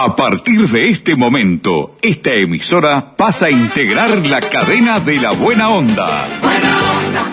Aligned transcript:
A 0.00 0.14
partir 0.14 0.68
de 0.68 0.90
este 0.90 1.16
momento, 1.16 1.96
esta 2.00 2.32
emisora 2.32 3.16
pasa 3.16 3.46
a 3.46 3.50
integrar 3.50 4.24
la 4.28 4.38
cadena 4.38 5.00
de 5.00 5.16
la 5.16 5.32
buena 5.32 5.70
onda. 5.70 6.38
Buena 6.40 6.78
onda, 7.00 7.26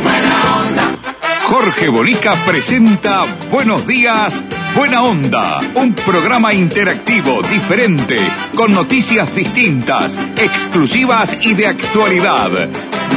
buena 0.00 0.56
onda. 0.58 0.96
Jorge 1.42 1.88
Bonica 1.88 2.36
presenta 2.46 3.24
Buenos 3.50 3.84
días, 3.88 4.32
Buena 4.76 5.02
Onda, 5.02 5.60
un 5.74 5.92
programa 5.94 6.54
interactivo, 6.54 7.42
diferente, 7.42 8.20
con 8.54 8.72
noticias 8.72 9.34
distintas, 9.34 10.16
exclusivas 10.36 11.36
y 11.40 11.54
de 11.54 11.66
actualidad. 11.66 12.68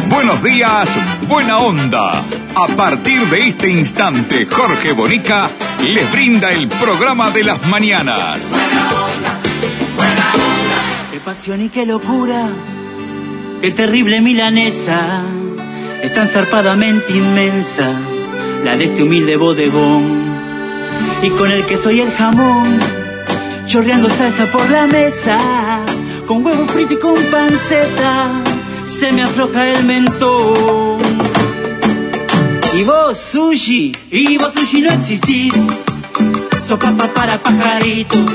Buenos 0.09 0.41
días, 0.41 0.89
Buena 1.27 1.59
Onda. 1.59 2.23
A 2.55 2.67
partir 2.75 3.27
de 3.29 3.49
este 3.49 3.69
instante, 3.69 4.47
Jorge 4.49 4.93
Bonica 4.93 5.51
les 5.81 6.09
brinda 6.11 6.51
el 6.53 6.69
programa 6.69 7.29
de 7.31 7.43
las 7.43 7.65
mañanas. 7.67 8.41
Buena 8.49 8.89
onda, 8.93 9.39
buena 9.97 10.31
onda. 10.33 11.11
Qué 11.11 11.19
pasión 11.19 11.61
y 11.61 11.69
qué 11.69 11.85
locura, 11.85 12.49
qué 13.61 13.71
terrible 13.71 14.21
milanesa, 14.21 15.23
es 16.01 16.13
tan 16.13 16.29
zarpadamente 16.29 17.13
inmensa, 17.13 17.91
la 18.63 18.77
de 18.77 18.85
este 18.85 19.03
humilde 19.03 19.35
bodegón. 19.35 20.37
Y 21.21 21.29
con 21.31 21.51
el 21.51 21.65
queso 21.65 21.91
y 21.91 21.99
el 21.99 22.13
jamón, 22.13 22.79
chorreando 23.65 24.09
salsa 24.09 24.45
por 24.51 24.69
la 24.69 24.87
mesa, 24.87 25.37
con 26.25 26.45
huevo 26.45 26.65
frito 26.67 26.93
y 26.93 26.97
con 26.97 27.15
panceta, 27.25 28.56
se 28.99 29.11
me 29.11 29.23
afloja 29.23 29.69
el 29.69 29.83
mentón. 29.83 30.97
Y 32.73 32.83
vos, 32.83 33.17
sushi, 33.31 33.91
y 34.11 34.37
vos, 34.37 34.53
sushi, 34.53 34.81
no 34.81 34.91
existís, 34.91 35.53
sos 36.67 36.79
para 37.15 37.41
pajaritos. 37.41 38.29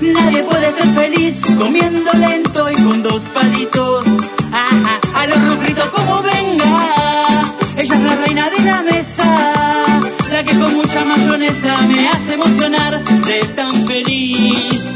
Nadie 0.00 0.42
puede 0.42 0.72
ser 0.76 0.88
feliz 0.94 1.34
comiendo 1.58 2.12
lento 2.12 2.70
y 2.70 2.74
con 2.74 3.02
dos 3.02 3.22
palitos. 3.34 4.04
Ajá, 4.52 5.00
al 5.14 5.32
horno 5.32 5.56
frito 5.58 5.90
como 5.92 6.22
venga. 6.22 7.52
Ella 7.76 7.94
es 7.94 8.02
la 8.02 8.16
reina 8.16 8.50
de 8.50 8.60
la 8.60 8.82
mesa, 8.82 10.00
la 10.30 10.44
que 10.44 10.58
con 10.58 10.74
mucha 10.74 11.04
mayonesa 11.04 11.80
me 11.88 12.08
hace 12.08 12.34
emocionar 12.34 13.02
de 13.02 13.40
tan 13.56 13.86
feliz. 13.86 14.94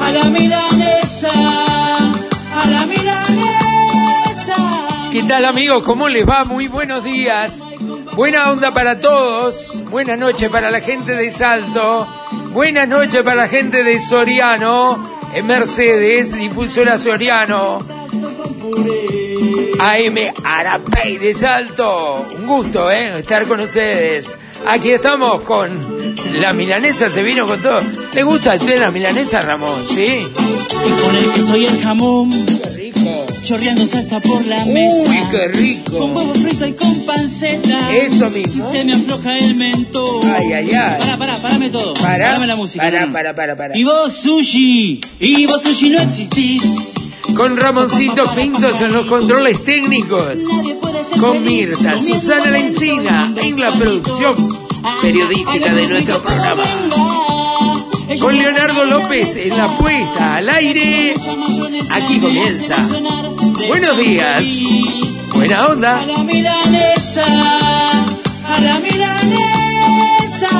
A 0.00 0.10
la 0.10 0.24
milanesa, 0.24 1.11
¿Qué 5.12 5.22
tal 5.24 5.44
amigos? 5.44 5.82
¿Cómo 5.82 6.08
les 6.08 6.26
va? 6.26 6.46
Muy 6.46 6.68
buenos 6.68 7.04
días. 7.04 7.62
Buena 8.16 8.50
onda 8.50 8.72
para 8.72 8.98
todos. 8.98 9.78
Buenas 9.90 10.18
noches 10.18 10.48
para 10.48 10.70
la 10.70 10.80
gente 10.80 11.14
de 11.14 11.30
Salto. 11.30 12.08
Buenas 12.54 12.88
noches 12.88 13.22
para 13.22 13.42
la 13.42 13.48
gente 13.48 13.84
de 13.84 14.00
Soriano. 14.00 15.20
Mercedes, 15.44 16.32
difusora 16.32 16.98
Soriano. 16.98 17.86
AM 19.78 20.16
Arapey 20.42 21.18
de 21.18 21.34
Salto. 21.34 22.26
Un 22.34 22.46
gusto, 22.46 22.90
¿eh? 22.90 23.18
Estar 23.18 23.46
con 23.46 23.60
ustedes. 23.60 24.34
Aquí 24.66 24.92
estamos 24.92 25.42
con 25.42 26.16
la 26.32 26.54
milanesa, 26.54 27.10
se 27.10 27.22
vino 27.22 27.46
con 27.46 27.60
todo. 27.60 27.82
¿Le 28.14 28.22
gusta 28.22 28.52
a 28.54 28.56
usted 28.56 28.80
la 28.80 28.90
milanesa, 28.90 29.42
Ramón? 29.42 29.86
¿Sí? 29.86 30.26
Y 30.26 31.02
con 31.02 31.16
el 31.16 31.30
queso 31.32 31.56
y 31.56 31.66
el 31.66 31.82
jamón, 31.82 32.46
Chorreando 33.44 33.86
salsa 33.86 34.20
por 34.20 34.46
la 34.46 34.64
mesa. 34.66 35.10
Uy, 35.10 35.20
qué 35.30 35.48
rico. 35.48 35.98
Con 35.98 36.16
huevo 36.16 36.34
frito 36.34 36.66
y 36.66 36.72
con 36.74 37.00
panceta. 37.00 37.92
Eso 37.92 38.30
mismo. 38.30 38.70
Se 38.70 38.84
me 38.84 38.94
afloja 38.94 39.38
el 39.38 39.54
mentón. 39.56 40.20
Ay, 40.24 40.52
ay, 40.52 40.70
ay. 40.70 40.98
Pará, 41.00 41.18
pará, 41.18 41.42
parame 41.42 41.68
todo. 41.70 41.94
Pará. 41.94 42.26
Parame 42.26 42.46
la 42.46 42.56
música. 42.56 42.84
Pará, 42.84 43.06
no. 43.06 43.12
pará, 43.12 43.34
pará, 43.34 43.56
pará. 43.56 43.76
Y 43.76 43.84
vos, 43.84 44.12
sushi. 44.12 45.00
Y 45.18 45.46
vos, 45.46 45.62
sushi, 45.62 45.88
no 45.90 46.00
existís. 46.00 46.62
Con 47.34 47.56
Ramoncito 47.56 48.32
Pintos 48.34 48.80
en 48.80 48.92
los 48.92 49.06
controles 49.06 49.64
técnicos. 49.64 50.40
Con 51.18 51.42
Mirta, 51.42 51.98
Susana 51.98 52.46
La 52.46 52.50
lento 52.52 52.80
Encina 52.80 53.34
y 53.42 53.48
en 53.48 53.60
la 53.60 53.72
producción 53.72 54.34
periodística 55.00 55.74
de 55.74 55.88
nuestro 55.88 56.22
programa. 56.22 56.64
Con 58.20 58.36
Leonardo 58.38 58.84
López 58.84 59.36
en 59.36 59.56
la 59.56 59.68
puesta 59.78 60.36
al 60.36 60.48
aire. 60.48 61.14
Aquí 61.90 62.20
comienza. 62.20 62.76
Buenos 63.68 63.96
días. 63.96 64.44
Buena 65.34 65.64
A 65.64 65.66
onda. 65.68 66.06
la 66.06 66.18
milanesa, 66.22 67.24
a 68.46 68.60
la 68.60 68.78
milanesa, 68.80 70.50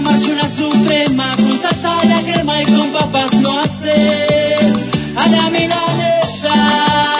marcha 0.00 0.28
una 0.32 0.48
suprema 0.48 1.36
con 1.36 1.58
salsa 1.60 2.00
a 2.00 2.04
la 2.04 2.20
crema 2.22 2.62
y 2.62 2.66
con 2.66 2.92
papas 2.92 3.32
no 3.34 3.60
hace. 3.60 4.56
A 5.16 5.28
la 5.28 5.48
milanesa, 5.50 7.16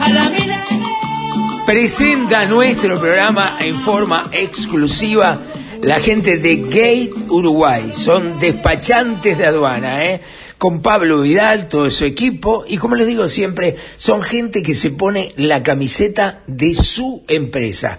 a 0.00 0.08
la 0.10 0.30
milanesa. 0.30 1.64
Presenta 1.66 2.46
nuestro 2.46 2.98
programa 2.98 3.56
en 3.60 3.78
forma 3.78 4.28
exclusiva 4.32 5.38
la 5.82 6.00
gente 6.00 6.38
de 6.38 6.56
Gate 6.56 7.12
Uruguay. 7.28 7.90
Son 7.92 8.38
despachantes 8.38 9.38
de 9.38 9.46
aduana, 9.46 10.04
¿eh? 10.06 10.20
Con 10.58 10.82
Pablo 10.82 11.22
Vidal, 11.22 11.68
todo 11.68 11.90
su 11.90 12.04
equipo. 12.04 12.64
Y 12.66 12.78
como 12.78 12.96
les 12.96 13.06
digo 13.06 13.28
siempre, 13.28 13.76
son 13.96 14.22
gente 14.22 14.62
que 14.62 14.74
se 14.74 14.90
pone 14.90 15.32
la 15.36 15.62
camiseta 15.62 16.42
de 16.46 16.74
su 16.74 17.24
empresa. 17.28 17.98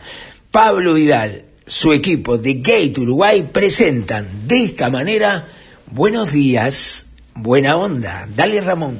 Pablo 0.51 0.93
Vidal, 0.93 1.45
su 1.65 1.93
equipo 1.93 2.37
de 2.37 2.55
Gate 2.55 2.99
Uruguay 2.99 3.47
presentan 3.51 4.47
de 4.47 4.63
esta 4.63 4.89
manera, 4.89 5.47
buenos 5.91 6.31
días, 6.31 7.07
buena 7.35 7.77
onda. 7.77 8.27
Dale 8.35 8.59
Ramón. 8.59 8.99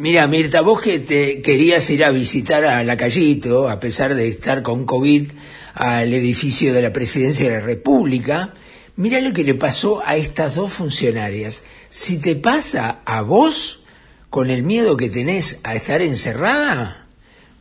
Mira, 0.00 0.26
Mirta, 0.26 0.62
vos 0.62 0.80
que 0.80 0.98
te 0.98 1.42
querías 1.42 1.90
ir 1.90 2.04
a 2.04 2.10
visitar 2.10 2.64
a 2.64 2.82
la 2.84 2.96
Callito, 2.96 3.68
a 3.68 3.78
pesar 3.78 4.14
de 4.14 4.28
estar 4.28 4.62
con 4.62 4.86
COVID, 4.86 5.30
al 5.74 6.14
edificio 6.14 6.72
de 6.72 6.80
la 6.80 6.90
Presidencia 6.90 7.50
de 7.50 7.58
la 7.58 7.66
República, 7.66 8.54
mira 8.96 9.20
lo 9.20 9.34
que 9.34 9.44
le 9.44 9.54
pasó 9.56 10.00
a 10.02 10.16
estas 10.16 10.54
dos 10.54 10.72
funcionarias. 10.72 11.64
Si 11.90 12.18
te 12.18 12.34
pasa 12.34 13.00
a 13.04 13.20
vos, 13.20 13.82
con 14.30 14.48
el 14.48 14.62
miedo 14.62 14.96
que 14.96 15.10
tenés 15.10 15.60
a 15.64 15.74
estar 15.74 16.00
encerrada, 16.00 17.04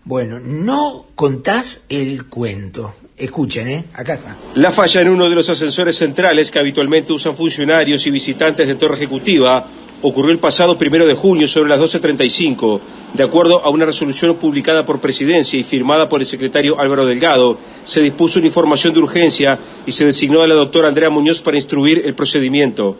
bueno, 0.05 0.39
no 0.39 1.07
contás 1.15 1.83
el 1.89 2.27
cuento. 2.27 2.95
Escuchen, 3.17 3.67
¿eh? 3.67 3.83
Acá 3.93 4.13
está. 4.13 4.37
La 4.55 4.71
falla 4.71 5.01
en 5.01 5.09
uno 5.09 5.27
de 5.27 5.35
los 5.35 5.49
ascensores 5.49 5.97
centrales 5.97 6.51
que 6.51 6.59
habitualmente 6.59 7.11
usan 7.11 7.35
funcionarios 7.35 8.07
y 8.07 8.11
visitantes 8.11 8.65
de 8.65 8.75
Torre 8.75 8.95
Ejecutiva 8.95 9.69
ocurrió 10.01 10.31
el 10.31 10.39
pasado 10.39 10.77
primero 10.77 11.05
de 11.05 11.13
junio 11.13 11.47
sobre 11.47 11.69
las 11.69 11.79
12.35. 11.79 12.79
De 13.13 13.23
acuerdo 13.23 13.63
a 13.63 13.69
una 13.69 13.85
resolución 13.85 14.35
publicada 14.35 14.85
por 14.85 15.01
Presidencia 15.01 15.59
y 15.59 15.63
firmada 15.63 16.07
por 16.07 16.21
el 16.21 16.27
secretario 16.27 16.79
Álvaro 16.79 17.05
Delgado, 17.05 17.57
se 17.83 18.01
dispuso 18.01 18.39
una 18.39 18.47
información 18.47 18.93
de 18.93 18.99
urgencia 18.99 19.59
y 19.85 19.91
se 19.91 20.05
designó 20.05 20.41
a 20.41 20.47
la 20.47 20.55
doctora 20.55 20.87
Andrea 20.87 21.09
Muñoz 21.09 21.41
para 21.41 21.57
instruir 21.57 22.03
el 22.05 22.13
procedimiento. 22.13 22.97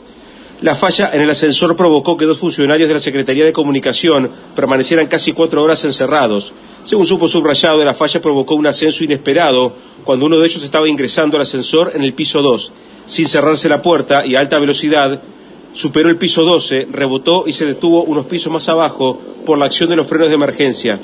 La 0.62 0.76
falla 0.76 1.12
en 1.14 1.22
el 1.22 1.30
ascensor 1.30 1.74
provocó 1.78 2.18
que 2.18 2.26
dos 2.26 2.40
funcionarios 2.40 2.90
de 2.90 2.96
la 2.96 3.00
Secretaría 3.00 3.46
de 3.46 3.54
Comunicación 3.54 4.30
permanecieran 4.56 5.08
casi 5.08 5.32
cuatro 5.32 5.64
horas 5.64 5.86
encerrados. 5.86 6.54
Según 6.84 7.06
supo 7.06 7.30
subrayado, 7.30 7.86
la 7.86 7.94
falla 7.94 8.20
provocó 8.20 8.56
un 8.56 8.68
ascenso 8.68 9.06
inesperado 9.06 9.74
cuando 10.04 10.26
uno 10.26 10.38
de 10.38 10.46
ellos 10.46 10.62
estaba 10.62 10.90
ingresando 10.90 11.38
al 11.38 11.44
ascensor 11.44 11.94
en 11.96 12.04
el 12.04 12.14
piso 12.14 12.42
2. 12.42 12.74
Sin 13.06 13.28
cerrarse 13.28 13.70
la 13.70 13.82
puerta 13.82 14.26
y 14.26 14.36
a 14.36 14.42
alta 14.42 14.60
velocidad, 14.60 15.22
superó 15.80 16.10
el 16.10 16.18
piso 16.18 16.44
12, 16.44 16.90
rebotó 16.92 17.46
y 17.48 17.54
se 17.54 17.66
detuvo 17.66 18.04
unos 18.04 18.26
pisos 18.26 18.52
más 18.52 18.68
abajo 18.68 19.18
por 19.46 19.58
la 19.58 19.68
acción 19.68 19.90
de 19.90 19.96
los 19.96 20.08
frenos 20.08 20.28
de 20.28 20.36
emergencia. 20.36 21.00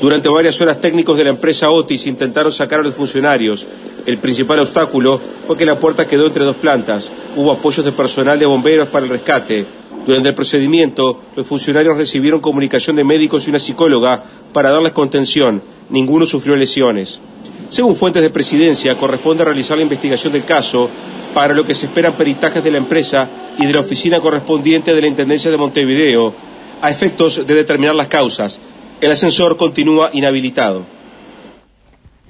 Durante 0.00 0.30
varias 0.30 0.58
horas 0.62 0.80
técnicos 0.80 1.18
de 1.18 1.24
la 1.24 1.30
empresa 1.30 1.68
Otis 1.68 2.06
intentaron 2.06 2.50
sacar 2.50 2.80
a 2.80 2.84
los 2.84 2.94
funcionarios. 2.94 3.68
El 4.06 4.16
principal 4.16 4.60
obstáculo 4.60 5.20
fue 5.46 5.58
que 5.58 5.66
la 5.66 5.78
puerta 5.78 6.08
quedó 6.08 6.26
entre 6.26 6.42
dos 6.42 6.56
plantas. 6.56 7.12
Hubo 7.36 7.52
apoyos 7.52 7.84
de 7.84 7.92
personal 7.92 8.38
de 8.38 8.46
bomberos 8.46 8.88
para 8.88 9.04
el 9.04 9.12
rescate. 9.12 9.66
Durante 10.06 10.30
el 10.30 10.34
procedimiento, 10.34 11.20
los 11.36 11.46
funcionarios 11.46 11.98
recibieron 11.98 12.40
comunicación 12.40 12.96
de 12.96 13.04
médicos 13.04 13.46
y 13.46 13.50
una 13.50 13.58
psicóloga 13.58 14.24
para 14.54 14.70
darles 14.70 14.92
contención. 14.92 15.60
Ninguno 15.90 16.24
sufrió 16.24 16.56
lesiones. 16.56 17.20
Según 17.68 17.94
fuentes 17.94 18.22
de 18.22 18.30
presidencia, 18.30 18.94
corresponde 18.94 19.44
realizar 19.44 19.76
la 19.76 19.82
investigación 19.82 20.32
del 20.32 20.44
caso 20.44 20.88
para 21.34 21.54
lo 21.54 21.64
que 21.64 21.74
se 21.74 21.86
esperan 21.86 22.14
peritajes 22.16 22.62
de 22.62 22.70
la 22.70 22.78
empresa 22.78 23.28
y 23.58 23.66
de 23.66 23.72
la 23.72 23.80
oficina 23.80 24.20
correspondiente 24.20 24.94
de 24.94 25.00
la 25.00 25.06
Intendencia 25.06 25.50
de 25.50 25.56
Montevideo 25.56 26.34
a 26.80 26.90
efectos 26.90 27.46
de 27.46 27.54
determinar 27.54 27.94
las 27.94 28.08
causas. 28.08 28.60
El 29.00 29.10
ascensor 29.12 29.56
continúa 29.56 30.10
inhabilitado. 30.12 30.86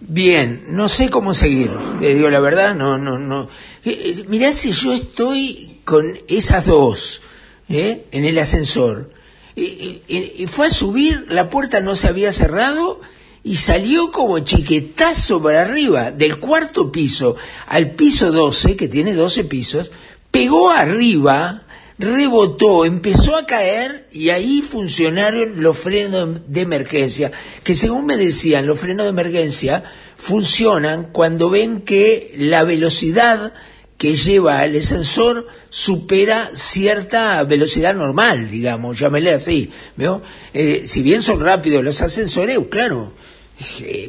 Bien, 0.01 0.65
no 0.69 0.89
sé 0.89 1.09
cómo 1.11 1.33
seguir, 1.33 1.71
le 2.01 2.15
digo 2.15 2.29
la 2.29 2.41
verdad, 2.41 2.75
no, 2.75 2.99
no, 2.99 3.19
no. 3.19 3.49
Eh, 3.85 4.15
eh, 4.19 4.25
Mirá 4.29 4.51
si 4.53 4.73
yo 4.73 4.93
estoy 4.93 5.77
con 5.85 6.19
esas 6.29 6.67
dos 6.67 7.23
¿eh? 7.69 8.07
en 8.11 8.25
el 8.25 8.37
ascensor. 8.39 9.11
Y, 9.55 10.01
y- 10.09 10.33
y 10.39 10.47
fue 10.49 10.67
a 10.67 10.71
subir, 10.71 11.27
la 11.29 11.51
puerta 11.51 11.81
no 11.81 11.95
se 11.95 12.09
había 12.09 12.33
cerrado 12.33 13.01
y 13.45 13.57
salió 13.57 14.13
como 14.13 14.39
chiquetazo 14.41 15.43
para 15.43 15.63
arriba, 15.63 16.11
del 16.11 16.39
cuarto 16.39 16.93
piso 16.93 17.37
al 17.67 17.93
piso 17.93 18.31
12, 18.31 18.77
que 18.77 18.89
tiene 18.89 19.15
12 19.15 19.45
pisos, 19.45 19.91
pegó 20.31 20.71
arriba, 20.71 21.65
rebotó, 21.99 22.85
empezó 22.85 23.37
a 23.37 23.47
caer 23.47 24.09
y 24.13 24.31
ahí 24.31 24.63
funcionaron 24.63 25.61
los 25.61 25.77
frenos 25.77 26.41
de 26.47 26.61
emergencia, 26.61 27.33
que 27.65 27.75
según 27.75 28.07
me 28.07 28.17
decían, 28.17 28.67
los 28.67 28.79
frenos 28.79 29.07
de 29.07 29.11
emergencia 29.11 29.83
funcionan 30.17 31.09
cuando 31.13 31.51
ven 31.51 31.81
que 31.81 32.35
la 32.39 32.63
velocidad 32.63 33.53
que 33.99 34.17
lleva 34.17 34.65
el 34.65 34.77
ascensor 34.77 35.47
supera 35.71 36.51
cierta 36.55 37.43
velocidad 37.45 37.95
normal, 37.95 38.51
digamos, 38.51 38.99
llámele 38.99 39.33
así. 39.33 39.71
¿veo? 39.97 40.23
Eh, 40.53 40.83
si 40.87 41.03
bien 41.03 41.23
son 41.23 41.39
rápidos 41.39 41.85
los 41.85 42.01
ascensores, 42.01 42.59
claro, 42.69 43.13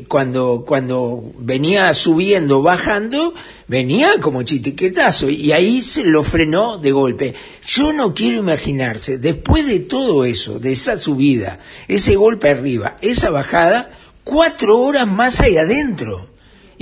cuando, 0.08 0.64
cuando 0.66 1.32
venía 1.38 1.94
subiendo, 1.94 2.62
bajando, 2.62 3.34
venía 3.68 4.20
como 4.20 4.44
chitiquetazo 4.44 5.30
y 5.30 5.52
ahí 5.52 5.82
se 5.82 6.04
lo 6.06 6.24
frenó 6.24 6.78
de 6.78 6.92
golpe. 6.92 7.34
Yo 7.68 7.94
no 7.94 8.14
quiero 8.14 8.38
imaginarse, 8.38 9.18
después 9.18 9.66
de 9.68 9.80
todo 9.80 10.26
eso, 10.26 10.60
de 10.60 10.72
esa 10.72 10.98
subida, 10.98 11.60
ese 11.88 12.16
golpe 12.16 12.50
arriba, 12.50 12.98
esa 13.02 13.30
bajada, 13.30 13.92
cuatro 14.24 14.80
horas 14.80 15.08
más 15.08 15.40
ahí 15.40 15.58
adentro. 15.58 16.33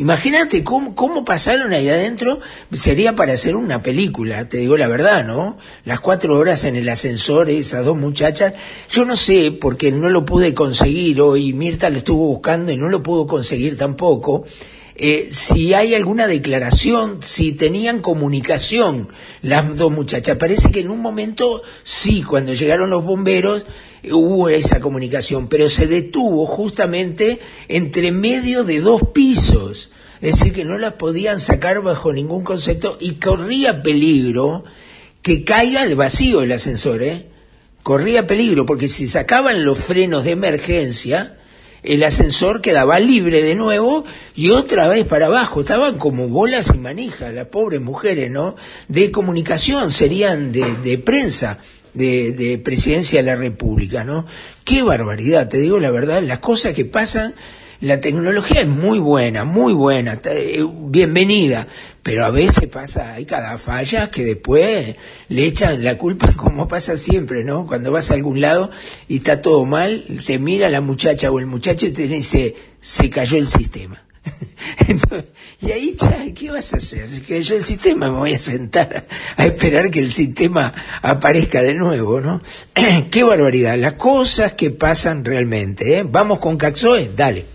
Imagínate 0.01 0.63
cómo, 0.63 0.95
cómo 0.95 1.23
pasaron 1.23 1.73
ahí 1.73 1.87
adentro, 1.87 2.39
sería 2.73 3.15
para 3.15 3.33
hacer 3.33 3.55
una 3.55 3.83
película, 3.83 4.49
te 4.49 4.57
digo 4.57 4.75
la 4.75 4.87
verdad, 4.87 5.23
¿no? 5.23 5.59
Las 5.85 5.99
cuatro 5.99 6.39
horas 6.39 6.63
en 6.63 6.75
el 6.75 6.89
ascensor, 6.89 7.51
esas 7.51 7.85
dos 7.85 7.95
muchachas, 7.95 8.55
yo 8.89 9.05
no 9.05 9.15
sé, 9.15 9.51
porque 9.51 9.91
no 9.91 10.09
lo 10.09 10.25
pude 10.25 10.55
conseguir 10.55 11.21
hoy, 11.21 11.53
Mirta 11.53 11.91
lo 11.91 11.99
estuvo 11.99 12.25
buscando 12.25 12.71
y 12.71 12.77
no 12.77 12.89
lo 12.89 13.03
pudo 13.03 13.27
conseguir 13.27 13.77
tampoco, 13.77 14.43
eh, 14.95 15.27
si 15.29 15.75
hay 15.75 15.93
alguna 15.93 16.25
declaración, 16.25 17.19
si 17.21 17.51
tenían 17.51 18.01
comunicación 18.01 19.07
las 19.43 19.77
dos 19.77 19.91
muchachas. 19.91 20.35
Parece 20.37 20.71
que 20.71 20.79
en 20.79 20.89
un 20.89 20.99
momento 20.99 21.61
sí, 21.83 22.23
cuando 22.23 22.55
llegaron 22.55 22.89
los 22.89 23.03
bomberos, 23.03 23.67
hubo 24.09 24.49
esa 24.49 24.79
comunicación, 24.79 25.47
pero 25.47 25.69
se 25.69 25.87
detuvo 25.87 26.45
justamente 26.45 27.39
entre 27.67 28.11
medio 28.11 28.63
de 28.63 28.79
dos 28.79 29.01
pisos. 29.13 29.89
Es 30.21 30.35
decir, 30.35 30.53
que 30.53 30.65
no 30.65 30.77
las 30.77 30.93
podían 30.93 31.39
sacar 31.39 31.81
bajo 31.81 32.13
ningún 32.13 32.43
concepto 32.43 32.97
y 32.99 33.13
corría 33.13 33.81
peligro 33.81 34.63
que 35.21 35.43
caiga 35.43 35.81
al 35.81 35.95
vacío 35.95 36.41
el 36.41 36.51
ascensor, 36.51 37.03
¿eh? 37.03 37.27
Corría 37.83 38.27
peligro, 38.27 38.65
porque 38.65 38.87
si 38.87 39.07
sacaban 39.07 39.65
los 39.65 39.79
frenos 39.79 40.23
de 40.23 40.31
emergencia, 40.31 41.37
el 41.81 42.03
ascensor 42.03 42.61
quedaba 42.61 42.99
libre 42.99 43.41
de 43.41 43.55
nuevo 43.55 44.05
y 44.35 44.51
otra 44.51 44.87
vez 44.87 45.05
para 45.05 45.25
abajo. 45.25 45.61
Estaban 45.61 45.97
como 45.97 46.27
bolas 46.27 46.71
y 46.75 46.77
manijas, 46.77 47.33
las 47.33 47.47
pobres 47.47 47.81
mujeres, 47.81 48.29
¿no? 48.29 48.55
De 48.87 49.09
comunicación, 49.11 49.91
serían 49.91 50.51
de, 50.51 50.75
de 50.83 50.99
prensa, 50.99 51.59
de, 51.93 52.31
de 52.31 52.57
presidencia 52.57 53.19
de 53.19 53.25
la 53.25 53.35
República, 53.35 54.03
¿no? 54.03 54.25
Qué 54.63 54.83
barbaridad, 54.83 55.47
te 55.47 55.57
digo 55.57 55.79
la 55.79 55.91
verdad, 55.91 56.21
las 56.21 56.39
cosas 56.39 56.73
que 56.73 56.85
pasan, 56.85 57.33
la 57.81 57.99
tecnología 57.99 58.61
es 58.61 58.67
muy 58.67 58.99
buena, 58.99 59.43
muy 59.43 59.73
buena, 59.73 60.19
eh, 60.25 60.63
bienvenida, 60.63 61.67
pero 62.03 62.23
a 62.25 62.29
veces 62.29 62.69
pasa, 62.69 63.13
hay 63.13 63.25
cada 63.25 63.57
falla 63.57 64.11
que 64.11 64.23
después 64.23 64.95
le 65.29 65.45
echan 65.45 65.83
la 65.83 65.97
culpa 65.97 66.31
como 66.37 66.67
pasa 66.67 66.95
siempre, 66.95 67.43
¿no? 67.43 67.65
Cuando 67.65 67.91
vas 67.91 68.11
a 68.11 68.13
algún 68.13 68.39
lado 68.39 68.69
y 69.07 69.17
está 69.17 69.41
todo 69.41 69.65
mal, 69.65 70.05
te 70.27 70.37
mira 70.37 70.69
la 70.69 70.79
muchacha 70.79 71.31
o 71.31 71.39
el 71.39 71.47
muchacho 71.47 71.87
y 71.87 71.91
te 71.91 72.07
dice, 72.07 72.55
se 72.79 73.09
cayó 73.09 73.37
el 73.37 73.47
sistema. 73.47 74.03
Y 75.61 75.71
ahí, 75.71 75.95
¿qué 76.33 76.49
vas 76.49 76.73
a 76.73 76.77
hacer? 76.77 77.07
Se 77.07 77.21
cayó 77.21 77.55
el 77.55 77.63
sistema, 77.63 78.09
me 78.09 78.17
voy 78.17 78.33
a 78.33 78.39
sentar 78.39 79.05
a 79.37 79.45
esperar 79.45 79.91
que 79.91 79.99
el 79.99 80.11
sistema 80.11 80.73
aparezca 81.03 81.61
de 81.61 81.75
nuevo, 81.75 82.19
¿no? 82.19 82.41
Qué 83.11 83.23
barbaridad, 83.23 83.77
las 83.77 83.93
cosas 83.93 84.53
que 84.53 84.71
pasan 84.71 85.23
realmente, 85.23 85.99
¿eh? 85.99 86.03
Vamos 86.03 86.39
con 86.39 86.57
Caxoe, 86.57 87.11
dale. 87.15 87.45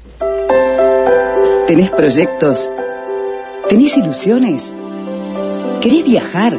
¿Tenés 1.66 1.90
proyectos? 1.90 2.70
¿Tenés 3.68 3.96
ilusiones? 3.96 4.72
¿Querés 5.80 6.04
viajar? 6.04 6.56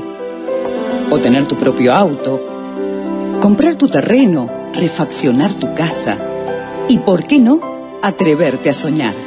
¿O 1.10 1.20
tener 1.20 1.46
tu 1.48 1.58
propio 1.58 1.94
auto? 1.94 3.40
¿Comprar 3.40 3.76
tu 3.76 3.88
terreno? 3.88 4.72
¿Refaccionar 4.74 5.54
tu 5.54 5.74
casa? 5.74 6.18
¿Y 6.90 6.98
por 7.00 7.26
qué 7.26 7.40
no? 7.40 8.00
Atreverte 8.02 8.70
a 8.70 8.74
soñar. 8.74 9.27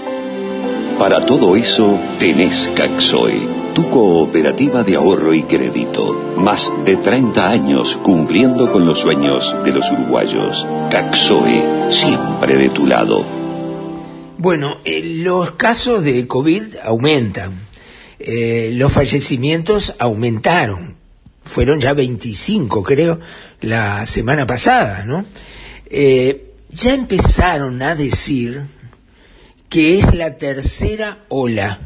Para 1.01 1.23
todo 1.23 1.57
eso 1.57 1.99
tenés 2.19 2.71
Caxoe, 2.77 3.49
tu 3.73 3.89
cooperativa 3.89 4.85
de 4.85 4.97
ahorro 4.97 5.33
y 5.33 5.45
crédito. 5.45 6.35
Más 6.37 6.71
de 6.85 6.99
30 6.99 7.49
años 7.49 7.99
cumpliendo 8.03 8.71
con 8.71 8.85
los 8.85 8.99
sueños 8.99 9.57
de 9.65 9.73
los 9.73 9.91
uruguayos. 9.91 10.67
Caxoe, 10.91 11.91
siempre 11.91 12.59
de 12.59 12.69
tu 12.69 12.87
lado. 12.87 13.25
Bueno, 14.37 14.83
eh, 14.85 15.01
los 15.03 15.53
casos 15.53 16.05
de 16.05 16.27
COVID 16.27 16.77
aumentan, 16.85 17.53
Eh, 18.19 18.69
los 18.75 18.93
fallecimientos 18.93 19.95
aumentaron, 19.99 20.97
fueron 21.43 21.81
ya 21.81 21.95
25 21.95 22.83
creo 22.83 23.19
la 23.63 24.05
semana 24.05 24.47
pasada, 24.47 25.07
¿no? 25.07 25.25
Eh, 25.87 26.53
ya 26.71 26.93
empezaron 26.93 27.81
a 27.81 27.95
decir 27.95 28.67
que 29.71 29.99
es 29.99 30.15
la 30.15 30.37
tercera 30.37 31.21
ola. 31.29 31.79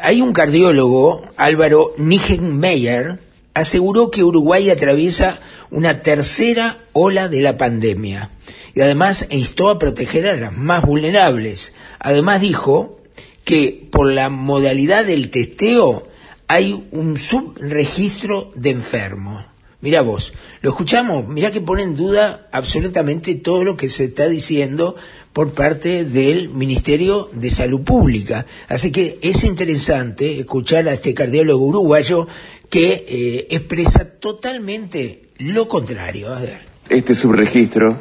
Hay 0.00 0.20
un 0.20 0.34
cardiólogo, 0.34 1.22
Álvaro 1.36 1.94
Nigenmeyer, 1.96 3.18
aseguró 3.54 4.10
que 4.10 4.22
Uruguay 4.22 4.68
atraviesa 4.68 5.40
una 5.70 6.02
tercera 6.02 6.84
ola 6.92 7.28
de 7.28 7.40
la 7.40 7.56
pandemia 7.56 8.30
y 8.74 8.82
además 8.82 9.26
instó 9.30 9.70
a 9.70 9.78
proteger 9.78 10.28
a 10.28 10.36
las 10.36 10.56
más 10.56 10.84
vulnerables. 10.84 11.74
Además 12.00 12.42
dijo 12.42 13.00
que 13.44 13.88
por 13.90 14.12
la 14.12 14.28
modalidad 14.28 15.06
del 15.06 15.30
testeo 15.30 16.08
hay 16.48 16.86
un 16.90 17.16
subregistro 17.16 18.52
de 18.56 18.70
enfermos. 18.70 19.44
Mira 19.80 20.02
vos, 20.02 20.32
lo 20.60 20.70
escuchamos, 20.70 21.28
mira 21.28 21.50
que 21.50 21.60
pone 21.60 21.82
en 21.82 21.94
duda 21.94 22.48
absolutamente 22.52 23.34
todo 23.34 23.64
lo 23.64 23.76
que 23.76 23.90
se 23.90 24.04
está 24.04 24.28
diciendo 24.28 24.96
por 25.34 25.52
parte 25.52 26.04
del 26.04 26.48
Ministerio 26.48 27.28
de 27.32 27.50
Salud 27.50 27.82
Pública. 27.82 28.46
Así 28.68 28.92
que 28.92 29.18
es 29.20 29.44
interesante 29.44 30.38
escuchar 30.38 30.88
a 30.88 30.92
este 30.92 31.12
cardiólogo 31.12 31.66
uruguayo 31.66 32.28
que 32.70 33.04
eh, 33.06 33.46
expresa 33.50 34.18
totalmente 34.18 35.24
lo 35.38 35.68
contrario. 35.68 36.32
A 36.32 36.40
ver. 36.40 36.60
este 36.88 37.16
subregistro 37.16 38.00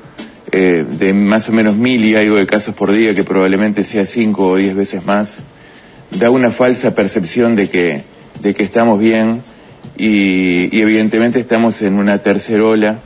eh, 0.51 0.85
de 0.87 1.13
más 1.13 1.49
o 1.49 1.53
menos 1.53 1.75
mil 1.75 2.05
y 2.05 2.15
algo 2.15 2.37
de 2.37 2.45
casos 2.45 2.75
por 2.75 2.91
día, 2.91 3.15
que 3.15 3.23
probablemente 3.23 3.83
sea 3.83 4.05
cinco 4.05 4.49
o 4.49 4.57
diez 4.57 4.75
veces 4.75 5.03
más, 5.03 5.37
da 6.11 6.29
una 6.29 6.51
falsa 6.51 6.93
percepción 6.93 7.55
de 7.55 7.67
que, 7.67 8.03
de 8.41 8.53
que 8.53 8.61
estamos 8.61 8.99
bien 8.99 9.41
y, 9.97 10.75
y 10.75 10.81
evidentemente 10.81 11.39
estamos 11.39 11.81
en 11.81 11.95
una 11.95 12.21
tercera 12.21 12.63
ola 12.63 13.01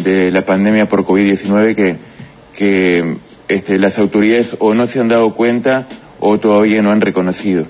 de 0.00 0.30
la 0.30 0.46
pandemia 0.46 0.88
por 0.88 1.04
COVID-19 1.04 1.74
que, 1.74 1.98
que 2.56 3.16
este, 3.48 3.78
las 3.78 3.98
autoridades 3.98 4.56
o 4.58 4.74
no 4.74 4.86
se 4.86 5.00
han 5.00 5.08
dado 5.08 5.34
cuenta 5.34 5.86
o 6.20 6.38
todavía 6.38 6.82
no 6.82 6.90
han 6.90 7.00
reconocido. 7.00 7.66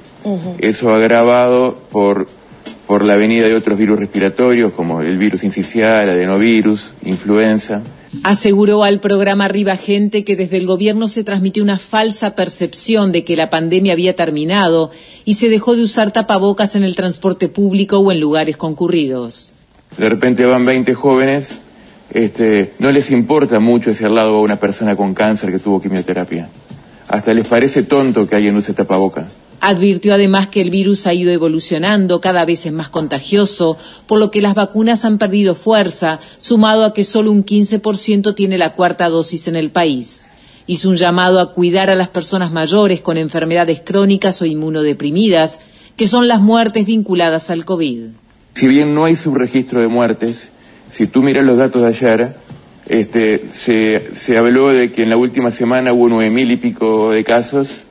Eso 0.59 0.95
agravado 0.95 1.79
por, 1.91 2.29
por 2.87 3.05
la 3.05 3.17
venida 3.17 3.47
de 3.47 3.55
otros 3.55 3.79
virus 3.79 3.99
respiratorios 3.99 4.73
como 4.73 5.01
el 5.01 5.19
virus 5.19 5.43
incisional, 5.43 6.11
adenovirus, 6.11 6.95
influenza. 7.05 7.83
Aseguró 8.23 8.85
al 8.85 9.01
programa 9.01 9.47
Arriba 9.47 9.77
Gente 9.77 10.23
que 10.23 10.37
desde 10.37 10.59
el 10.59 10.67
gobierno 10.67 11.09
se 11.09 11.25
transmitió 11.25 11.65
una 11.65 11.79
falsa 11.79 12.37
percepción 12.37 13.11
de 13.11 13.25
que 13.25 13.37
la 13.37 13.51
pandemia 13.51 13.93
había 13.93 14.15
terminado 14.15 14.91
y 15.25 15.35
se 15.35 15.49
dejó 15.49 15.75
de 15.75 15.83
usar 15.83 16.13
tapabocas 16.13 16.77
en 16.77 16.85
el 16.85 16.95
transporte 16.95 17.49
público 17.49 17.99
o 17.99 18.13
en 18.13 18.21
lugares 18.21 18.57
concurridos. 18.57 19.53
De 19.99 20.09
repente 20.09 20.45
van 20.45 20.65
20 20.65 20.95
jóvenes, 20.95 21.57
este, 22.11 22.75
no 22.79 22.93
les 22.93 23.11
importa 23.11 23.61
mucho 23.61 23.91
ese 23.91 24.07
al 24.07 24.15
lado 24.15 24.37
a 24.37 24.41
una 24.41 24.57
persona 24.57 24.97
con 24.97 25.15
cáncer 25.15 25.51
que 25.51 25.59
tuvo 25.59 25.81
quimioterapia. 25.81 26.49
hasta 27.09 27.35
les 27.35 27.47
parece 27.47 27.83
tonto 27.83 28.27
que 28.27 28.37
alguien 28.37 28.57
use 28.57 28.73
tapabocas. 28.73 29.37
Advirtió 29.61 30.15
además 30.15 30.49
que 30.49 30.61
el 30.61 30.71
virus 30.71 31.07
ha 31.07 31.15
ido 31.15 31.33
evolucionando, 31.33 32.21
cada 32.21 32.45
vez 32.45 32.67
es 32.67 32.73
más 32.73 32.89
contagioso, 32.91 33.77
por 34.07 34.19
lo 34.19 34.31
que 34.31 34.43
las 34.43 34.55
vacunas 34.55 35.05
han 35.05 35.19
perdido 35.19 35.55
fuerza, 35.55 36.19
sumado 36.39 36.85
a 36.85 36.93
que 36.93 37.05
solo 37.05 37.31
un 37.31 37.45
15% 37.45 38.35
tiene 38.35 38.59
la 38.59 38.75
cuarta 38.75 39.09
dosis 39.09 39.49
en 39.49 39.57
el 39.57 39.71
país. 39.71 40.29
Hizo 40.67 40.89
un 40.91 40.97
llamado 40.97 41.41
a 41.41 41.53
cuidar 41.53 41.89
a 41.91 41.95
las 41.95 42.09
personas 42.09 42.53
mayores 42.53 43.01
con 43.01 43.17
enfermedades 43.17 43.81
crónicas 43.85 44.41
o 44.43 44.47
inmunodeprimidas, 44.47 45.61
que 45.97 46.09
son 46.09 46.27
las 46.29 46.41
muertes 46.41 46.87
vinculadas 46.87 47.49
al 47.51 47.65
COVID. 47.65 48.09
Si 48.55 48.69
bien 48.69 48.95
no 48.95 49.05
hay 49.05 49.17
subregistro 49.17 49.81
de 49.81 49.89
muertes, 49.89 50.51
si 50.95 51.09
tú 51.09 51.23
miras 51.25 51.45
los 51.45 51.59
datos 51.59 51.83
de 51.83 51.89
ayer, 51.89 52.37
este, 52.89 53.49
se, 53.53 54.39
habló 54.39 54.73
de 54.73 54.93
que 54.93 55.03
en 55.03 55.11
la 55.11 55.17
última 55.17 55.51
semana 55.51 55.93
hubo 55.93 56.09
nueve 56.09 56.31
mil 56.31 56.53
y 56.53 56.57
pico 56.57 57.11
de 57.11 57.25
casos, 57.25 57.83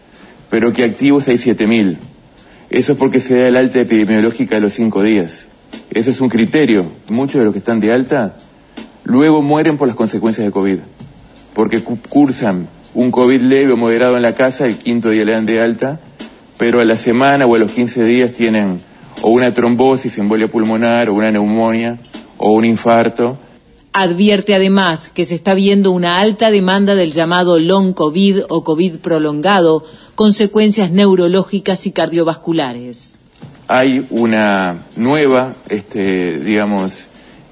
pero 0.50 0.72
que 0.72 0.86
activos 0.86 1.28
hay 1.28 1.38
siete 1.38 1.68
mil. 1.68 1.98
Eso 2.70 2.94
es 2.94 2.98
porque 2.98 3.20
se 3.20 3.42
da 3.42 3.50
el 3.50 3.58
alta 3.58 3.82
epidemiológica 3.82 4.56
de 4.56 4.62
los 4.62 4.72
cinco 4.72 5.04
días. 5.04 5.50
Ese 5.92 6.12
es 6.12 6.22
un 6.22 6.30
criterio. 6.30 6.94
Muchos 7.10 7.40
de 7.40 7.44
los 7.44 7.52
que 7.52 7.60
están 7.60 7.82
de 7.82 7.92
alta 7.92 8.38
luego 9.04 9.42
mueren 9.42 9.76
por 9.76 9.90
las 9.90 9.98
consecuencias 9.98 10.48
de 10.48 10.54
COVID, 10.54 10.80
porque 11.54 11.82
cursan 11.84 12.70
un 12.94 13.12
COVID 13.12 13.42
leve 13.42 13.74
o 13.74 13.78
moderado 13.78 14.16
en 14.16 14.22
la 14.22 14.32
casa, 14.32 14.66
el 14.66 14.78
quinto 14.78 15.10
día 15.10 15.26
le 15.26 15.34
dan 15.34 15.46
de 15.46 15.60
alta, 15.60 16.00
pero 16.58 16.80
a 16.80 16.86
la 16.86 16.96
semana 16.96 17.46
o 17.48 17.54
a 17.54 17.60
los 17.60 17.72
15 17.72 18.06
días 18.06 18.32
tienen 18.32 18.78
o 19.22 19.30
una 19.30 19.52
trombosis, 19.52 20.18
embolia 20.20 20.48
pulmonar, 20.48 21.10
o 21.10 21.16
una 21.16 21.32
neumonía, 21.32 22.00
o 22.44 22.52
un 22.52 22.66
infarto. 22.66 23.38
Advierte 23.94 24.54
además 24.54 25.10
que 25.10 25.24
se 25.24 25.36
está 25.36 25.54
viendo 25.54 25.92
una 25.92 26.20
alta 26.20 26.52
demanda 26.52 26.94
del 26.94 27.14
llamado 27.14 27.58
long 27.58 27.94
COVID 27.94 28.42
o 28.50 28.64
COVID 28.66 28.98
prolongado, 28.98 29.86
consecuencias 30.16 30.92
neurológicas 30.92 31.86
y 31.86 31.92
cardiovasculares. 31.92 33.18
Hay 33.68 34.08
una 34.10 34.88
nueva, 34.98 35.56
este, 35.70 36.40
digamos, 36.40 37.08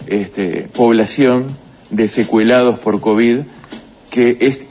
este, 0.07 0.67
población 0.73 1.55
de 1.89 2.09
secuelados 2.09 2.79
por 2.79 2.99
COVID 2.99 3.39
que 4.09 4.37
es, 4.41 4.65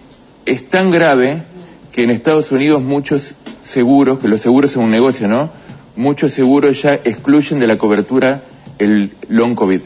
es 0.45 0.69
tan 0.69 0.91
grave 0.91 1.45
que 1.93 2.03
en 2.03 2.11
Estados 2.11 2.53
Unidos 2.53 2.83
muchos 2.83 3.37
seguros, 3.63 4.19
que 4.19 4.29
los 4.29 4.43
seguros 4.43 4.73
son 4.73 4.85
un 4.85 4.91
negocio, 4.91 5.29
¿no? 5.29 5.51
Muchos 5.97 6.33
seguros 6.33 6.83
ya 6.83 6.93
excluyen 6.93 7.59
de 7.59 7.67
la 7.67 7.79
cobertura 7.79 8.43
el 8.79 9.13
long 9.29 9.55
COVID. 9.55 9.81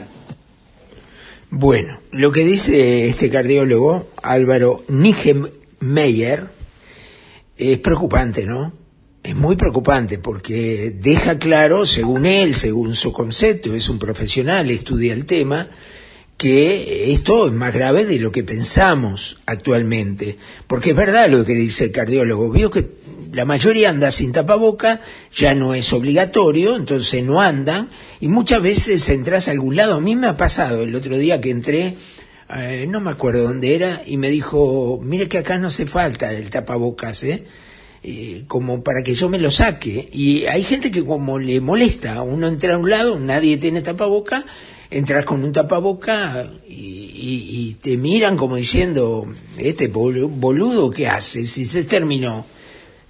Bueno, 1.57 2.01
lo 2.11 2.33
que 2.33 2.43
dice 2.43 3.07
este 3.07 3.29
cardiólogo, 3.29 4.09
Álvaro 4.21 4.83
Meyer, 4.89 6.47
es 7.55 7.77
preocupante, 7.77 8.45
¿no? 8.45 8.73
Es 9.23 9.37
muy 9.37 9.55
preocupante 9.55 10.17
porque 10.17 10.93
deja 10.99 11.39
claro, 11.39 11.85
según 11.85 12.25
él, 12.25 12.55
según 12.55 12.93
su 12.93 13.13
concepto, 13.13 13.73
es 13.73 13.87
un 13.87 13.99
profesional, 13.99 14.69
estudia 14.69 15.13
el 15.13 15.25
tema, 15.25 15.69
que 16.35 17.13
esto 17.13 17.47
es 17.47 17.53
más 17.53 17.73
grave 17.73 18.03
de 18.03 18.19
lo 18.19 18.33
que 18.33 18.43
pensamos 18.43 19.37
actualmente. 19.45 20.37
Porque 20.67 20.89
es 20.89 20.95
verdad 20.97 21.29
lo 21.29 21.45
que 21.45 21.55
dice 21.55 21.85
el 21.85 21.91
cardiólogo, 21.93 22.51
vio 22.51 22.69
que 22.69 22.85
la 23.31 23.45
mayoría 23.45 23.89
anda 23.89 24.11
sin 24.11 24.31
tapaboca, 24.31 25.01
ya 25.33 25.53
no 25.53 25.73
es 25.73 25.91
obligatorio, 25.93 26.75
entonces 26.75 27.23
no 27.23 27.41
andan, 27.41 27.89
y 28.19 28.27
muchas 28.27 28.61
veces 28.61 29.07
entras 29.09 29.47
a 29.47 29.51
algún 29.51 29.75
lado. 29.75 29.95
A 29.95 30.01
mí 30.01 30.15
me 30.15 30.27
ha 30.27 30.37
pasado 30.37 30.83
el 30.83 30.95
otro 30.95 31.17
día 31.17 31.41
que 31.41 31.49
entré, 31.49 31.95
eh, 32.55 32.85
no 32.87 33.01
me 33.01 33.11
acuerdo 33.11 33.43
dónde 33.43 33.75
era, 33.75 34.01
y 34.05 34.17
me 34.17 34.29
dijo, 34.29 34.99
mire 35.03 35.27
que 35.27 35.39
acá 35.39 35.57
no 35.57 35.67
hace 35.67 35.85
falta 35.85 36.31
el 36.33 36.49
tapabocas, 36.49 37.23
¿eh? 37.23 37.45
como 38.47 38.83
para 38.83 39.03
que 39.03 39.15
yo 39.15 39.29
me 39.29 39.39
lo 39.39 39.49
saque. 39.49 40.09
Y 40.11 40.45
hay 40.45 40.63
gente 40.63 40.91
que 40.91 41.03
como 41.03 41.39
le 41.39 41.59
molesta, 41.61 42.21
uno 42.21 42.47
entra 42.47 42.75
a 42.75 42.77
un 42.77 42.89
lado, 42.89 43.19
nadie 43.19 43.57
tiene 43.57 43.81
tapaboca, 43.81 44.45
entras 44.91 45.25
con 45.25 45.43
un 45.43 45.51
tapaboca 45.51 46.47
y, 46.67 47.15
y 47.17 47.77
te 47.81 47.97
miran 47.97 48.37
como 48.37 48.57
diciendo, 48.57 49.27
este 49.57 49.87
boludo, 49.87 50.91
¿qué 50.91 51.07
hace? 51.07 51.47
Si 51.47 51.65
se 51.65 51.83
terminó. 51.83 52.45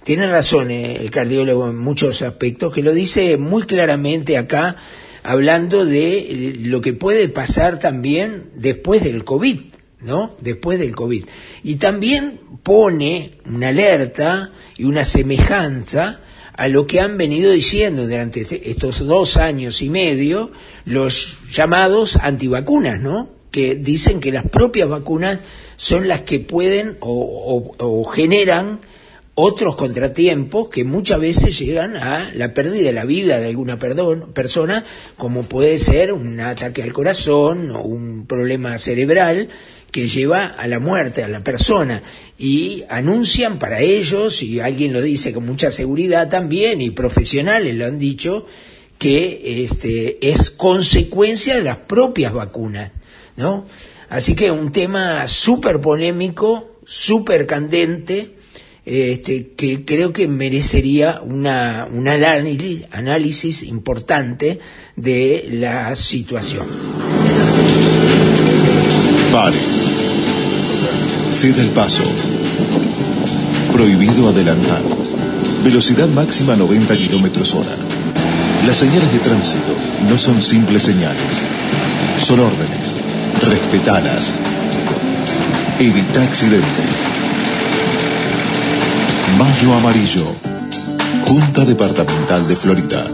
Tiene 0.06 0.28
razón 0.28 0.70
eh, 0.70 0.98
el 1.00 1.10
cardiólogo 1.10 1.68
en 1.68 1.78
muchos 1.78 2.22
aspectos, 2.22 2.72
que 2.72 2.80
lo 2.80 2.94
dice 2.94 3.38
muy 3.38 3.64
claramente 3.64 4.38
acá, 4.38 4.76
hablando 5.24 5.84
de 5.84 6.18
eh, 6.18 6.56
lo 6.60 6.80
que 6.80 6.92
puede 6.92 7.28
pasar 7.28 7.80
también 7.80 8.50
después 8.54 9.02
del 9.02 9.24
COVID, 9.24 9.62
¿no? 10.02 10.36
Después 10.40 10.78
del 10.78 10.94
COVID. 10.94 11.24
Y 11.64 11.74
también 11.74 12.38
pone 12.62 13.38
una 13.46 13.70
alerta 13.70 14.52
y 14.76 14.84
una 14.84 15.04
semejanza 15.04 16.20
a 16.52 16.68
lo 16.68 16.86
que 16.86 17.00
han 17.00 17.18
venido 17.18 17.50
diciendo 17.50 18.06
durante 18.06 18.42
estos 18.42 19.04
dos 19.04 19.36
años 19.36 19.82
y 19.82 19.90
medio 19.90 20.52
los 20.84 21.38
llamados 21.50 22.14
antivacunas, 22.14 23.00
¿no? 23.00 23.30
Que 23.50 23.74
dicen 23.74 24.20
que 24.20 24.30
las 24.30 24.44
propias 24.44 24.88
vacunas 24.88 25.40
son 25.74 26.06
las 26.06 26.20
que 26.20 26.38
pueden 26.38 26.96
o, 27.00 27.72
o 27.76 28.04
generan 28.04 28.78
otros 29.38 29.76
contratiempos 29.76 30.70
que 30.70 30.84
muchas 30.84 31.20
veces 31.20 31.58
llegan 31.58 31.94
a 31.94 32.30
la 32.34 32.54
pérdida 32.54 32.86
de 32.86 32.92
la 32.94 33.04
vida 33.04 33.38
de 33.38 33.48
alguna 33.48 33.78
persona, 33.78 34.82
como 35.18 35.42
puede 35.42 35.78
ser 35.78 36.14
un 36.14 36.40
ataque 36.40 36.82
al 36.82 36.94
corazón 36.94 37.70
o 37.70 37.82
un 37.82 38.26
problema 38.26 38.78
cerebral 38.78 39.50
que 39.90 40.08
lleva 40.08 40.46
a 40.46 40.66
la 40.66 40.78
muerte 40.78 41.22
a 41.22 41.28
la 41.28 41.44
persona 41.44 42.02
y 42.38 42.84
anuncian 42.88 43.58
para 43.58 43.80
ellos, 43.80 44.42
y 44.42 44.60
alguien 44.60 44.94
lo 44.94 45.02
dice 45.02 45.34
con 45.34 45.44
mucha 45.44 45.70
seguridad 45.70 46.30
también, 46.30 46.80
y 46.80 46.90
profesionales 46.90 47.74
lo 47.74 47.84
han 47.84 47.98
dicho, 47.98 48.46
que 48.98 49.62
este, 49.62 50.30
es 50.30 50.50
consecuencia 50.50 51.56
de 51.56 51.62
las 51.62 51.76
propias 51.76 52.32
vacunas, 52.32 52.90
¿no? 53.36 53.66
Así 54.08 54.34
que 54.34 54.50
un 54.50 54.72
tema 54.72 55.28
súper 55.28 55.78
polémico, 55.78 56.78
súper 56.86 57.46
candente, 57.46 58.35
este, 58.86 59.48
que 59.56 59.84
creo 59.84 60.12
que 60.12 60.28
merecería 60.28 61.20
una, 61.20 61.88
un 61.92 62.06
análisis, 62.06 63.64
importante 63.64 64.60
de 64.94 65.48
la 65.50 65.96
situación. 65.96 66.66
Pare. 69.32 69.58
Ceda 71.32 71.62
el 71.62 71.70
paso. 71.70 72.04
Prohibido 73.72 74.28
adelantar. 74.28 74.82
Velocidad 75.64 76.06
máxima 76.06 76.54
90 76.54 76.96
kilómetros 76.96 77.54
hora. 77.54 77.76
Las 78.64 78.76
señales 78.76 79.12
de 79.12 79.18
tránsito 79.18 79.74
no 80.08 80.16
son 80.16 80.40
simples 80.40 80.84
señales. 80.84 81.42
Son 82.20 82.38
órdenes. 82.38 82.94
Respetalas. 83.42 84.32
Evita 85.80 86.22
accidentes. 86.22 87.05
Mayo 89.38 89.74
Amarillo. 89.74 90.24
Junta 91.26 91.64
Departamental 91.64 92.46
de 92.48 92.56
Florida. 92.56 93.04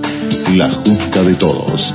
La 0.54 0.71
Junta 0.71 1.23
de 1.23 1.35
Todos. 1.35 1.92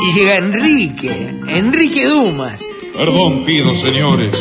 Y 0.00 0.12
llega 0.14 0.36
Enrique, 0.36 1.40
Enrique 1.48 2.06
Dumas. 2.06 2.64
Perdón 2.94 3.44
pido, 3.44 3.74
señores, 3.74 4.38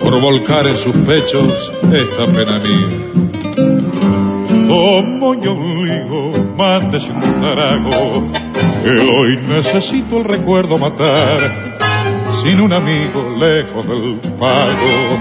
por 0.00 0.18
volcar 0.22 0.66
en 0.68 0.76
sus 0.78 0.96
pechos 0.96 1.70
esta 1.92 2.24
pena 2.26 2.58
mía. 2.58 2.88
Como 4.66 5.34
yo 5.34 5.54
digo, 5.84 6.54
mándese 6.56 7.10
un 7.10 7.20
trago, 7.40 8.32
que 8.82 8.90
hoy 8.98 9.36
necesito 9.48 10.18
el 10.18 10.24
recuerdo 10.24 10.78
matar. 10.78 11.76
Sin 12.42 12.60
un 12.60 12.72
amigo 12.72 13.36
lejos 13.38 13.86
del 13.86 14.18
pago, 14.38 15.18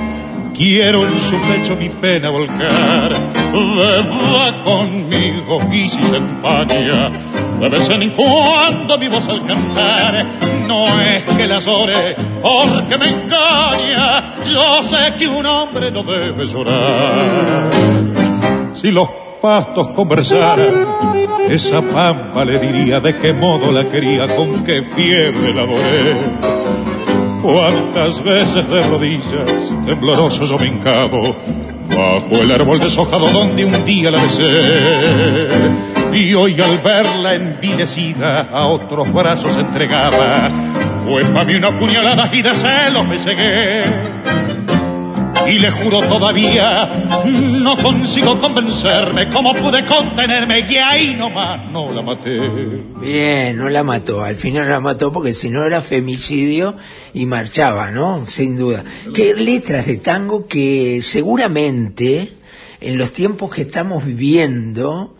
quiero 0.53 1.05
en 1.05 1.19
su 1.21 1.37
pecho 1.41 1.75
mi 1.75 1.89
pena 1.89 2.29
volcar. 2.29 3.13
Beba 3.51 4.61
conmigo 4.63 5.61
y 5.71 5.89
si 5.89 6.01
se 6.01 6.17
empaña, 6.17 7.09
de 7.59 7.69
vez 7.69 7.89
en 7.89 8.11
cuando 8.11 8.97
mi 8.97 9.07
voz 9.07 9.27
al 9.27 9.45
cantar. 9.45 10.27
No 10.67 11.01
es 11.01 11.23
que 11.23 11.47
la 11.47 11.59
llore 11.59 12.15
porque 12.41 12.97
me 12.97 13.09
engaña, 13.09 14.35
yo 14.45 14.83
sé 14.83 15.13
que 15.17 15.27
un 15.27 15.45
hombre 15.45 15.91
no 15.91 16.03
debe 16.03 16.45
llorar. 16.45 17.69
Si 18.75 18.91
los 18.91 19.09
pastos 19.41 19.89
conversaran, 19.89 20.87
esa 21.49 21.81
pampa 21.81 22.45
le 22.45 22.59
diría 22.59 22.99
de 22.99 23.17
qué 23.17 23.33
modo 23.33 23.71
la 23.71 23.89
quería, 23.89 24.27
con 24.35 24.63
qué 24.63 24.83
fiebre 24.83 25.53
la 25.53 25.63
adoré. 25.63 26.15
Cuántas 27.41 28.21
veces 28.23 28.69
de 28.69 28.83
rodillas, 28.83 29.75
tembloroso 29.85 30.43
yo 30.43 30.57
me 30.57 30.69
bajo 31.95 32.35
el 32.43 32.51
árbol 32.51 32.79
deshojado 32.79 33.29
donde 33.29 33.65
un 33.65 33.85
día 33.85 34.11
la 34.11 34.21
besé. 34.21 35.47
y 36.13 36.33
hoy 36.33 36.59
al 36.59 36.77
verla 36.79 37.35
envilecida 37.35 38.41
a 38.41 38.67
otros 38.67 39.11
brazos 39.13 39.55
entregada, 39.57 40.51
fue 41.05 41.23
para 41.25 41.45
mí 41.45 41.55
una 41.55 41.77
puñalada 41.79 42.29
y 42.33 42.41
de 42.41 42.53
celos 42.53 43.07
me 43.07 43.19
cegué. 43.19 44.68
Y 45.49 45.57
le 45.57 45.71
juro 45.71 46.01
todavía, 46.01 46.87
no 47.25 47.75
consigo 47.77 48.37
convencerme 48.37 49.29
cómo 49.29 49.53
pude 49.53 49.83
contenerme 49.83 50.59
y 50.69 50.77
ahí 50.77 51.15
nomás 51.15 51.71
no 51.71 51.91
la 51.91 52.01
maté. 52.01 52.37
Bien, 53.01 53.57
no 53.57 53.67
la 53.69 53.83
mató. 53.83 54.23
Al 54.23 54.35
final 54.35 54.69
la 54.69 54.79
mató 54.79 55.11
porque 55.11 55.33
si 55.33 55.49
no 55.49 55.63
era 55.63 55.81
femicidio 55.81 56.75
y 57.13 57.25
marchaba, 57.25 57.89
¿no? 57.89 58.25
Sin 58.25 58.57
duda. 58.57 58.83
Qué 59.13 59.33
letras 59.33 59.87
de 59.87 59.97
tango 59.97 60.47
que 60.47 61.01
seguramente 61.01 62.33
en 62.81 62.97
los 62.97 63.11
tiempos 63.11 63.49
que 63.49 63.63
estamos 63.63 64.05
viviendo 64.05 65.15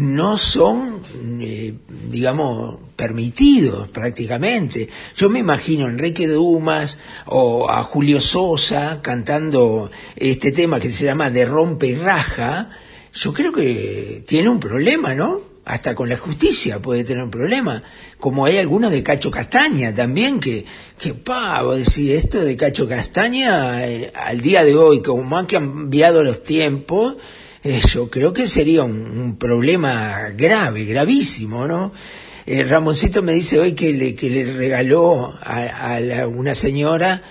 no 0.00 0.38
son, 0.38 1.02
eh, 1.42 1.74
digamos, 2.10 2.78
permitidos 2.96 3.90
prácticamente. 3.90 4.88
Yo 5.14 5.28
me 5.28 5.40
imagino 5.40 5.84
a 5.84 5.90
Enrique 5.90 6.26
Dumas 6.26 6.98
o 7.26 7.68
a 7.68 7.82
Julio 7.82 8.18
Sosa 8.18 9.00
cantando 9.02 9.90
este 10.16 10.52
tema 10.52 10.80
que 10.80 10.88
se 10.88 11.04
llama 11.04 11.28
De 11.28 11.44
rompe 11.44 11.88
y 11.88 11.96
raja. 11.96 12.70
Yo 13.12 13.34
creo 13.34 13.52
que 13.52 14.24
tiene 14.26 14.48
un 14.48 14.58
problema, 14.58 15.14
¿no? 15.14 15.42
Hasta 15.66 15.94
con 15.94 16.08
la 16.08 16.16
justicia 16.16 16.78
puede 16.78 17.04
tener 17.04 17.22
un 17.22 17.30
problema. 17.30 17.82
Como 18.18 18.46
hay 18.46 18.56
algunos 18.56 18.90
de 18.90 19.02
Cacho 19.02 19.30
Castaña 19.30 19.94
también, 19.94 20.40
que, 20.40 20.64
que 20.98 21.12
pa, 21.12 21.62
vos 21.62 21.98
esto 21.98 22.42
de 22.42 22.56
Cacho 22.56 22.88
Castaña, 22.88 23.86
eh, 23.86 24.10
al 24.14 24.40
día 24.40 24.64
de 24.64 24.74
hoy, 24.74 25.02
como 25.02 25.36
han 25.36 25.44
cambiado 25.44 26.24
los 26.24 26.42
tiempos, 26.42 27.16
eh, 27.64 27.80
yo 27.92 28.08
creo 28.10 28.32
que 28.32 28.46
sería 28.46 28.84
un, 28.84 29.36
problema 29.38 30.30
grave, 30.36 30.84
gravísimo, 30.84 31.66
¿no? 31.66 31.92
Eh, 32.46 32.64
Ramoncito 32.64 33.22
me 33.22 33.32
dice 33.32 33.58
hoy 33.58 33.72
que 33.74 33.92
le, 33.92 34.14
que 34.14 34.30
le 34.30 34.44
regaló 34.52 35.26
a, 35.26 35.94
a 35.94 36.00
la- 36.00 36.26
una 36.26 36.54
señora 36.54 37.22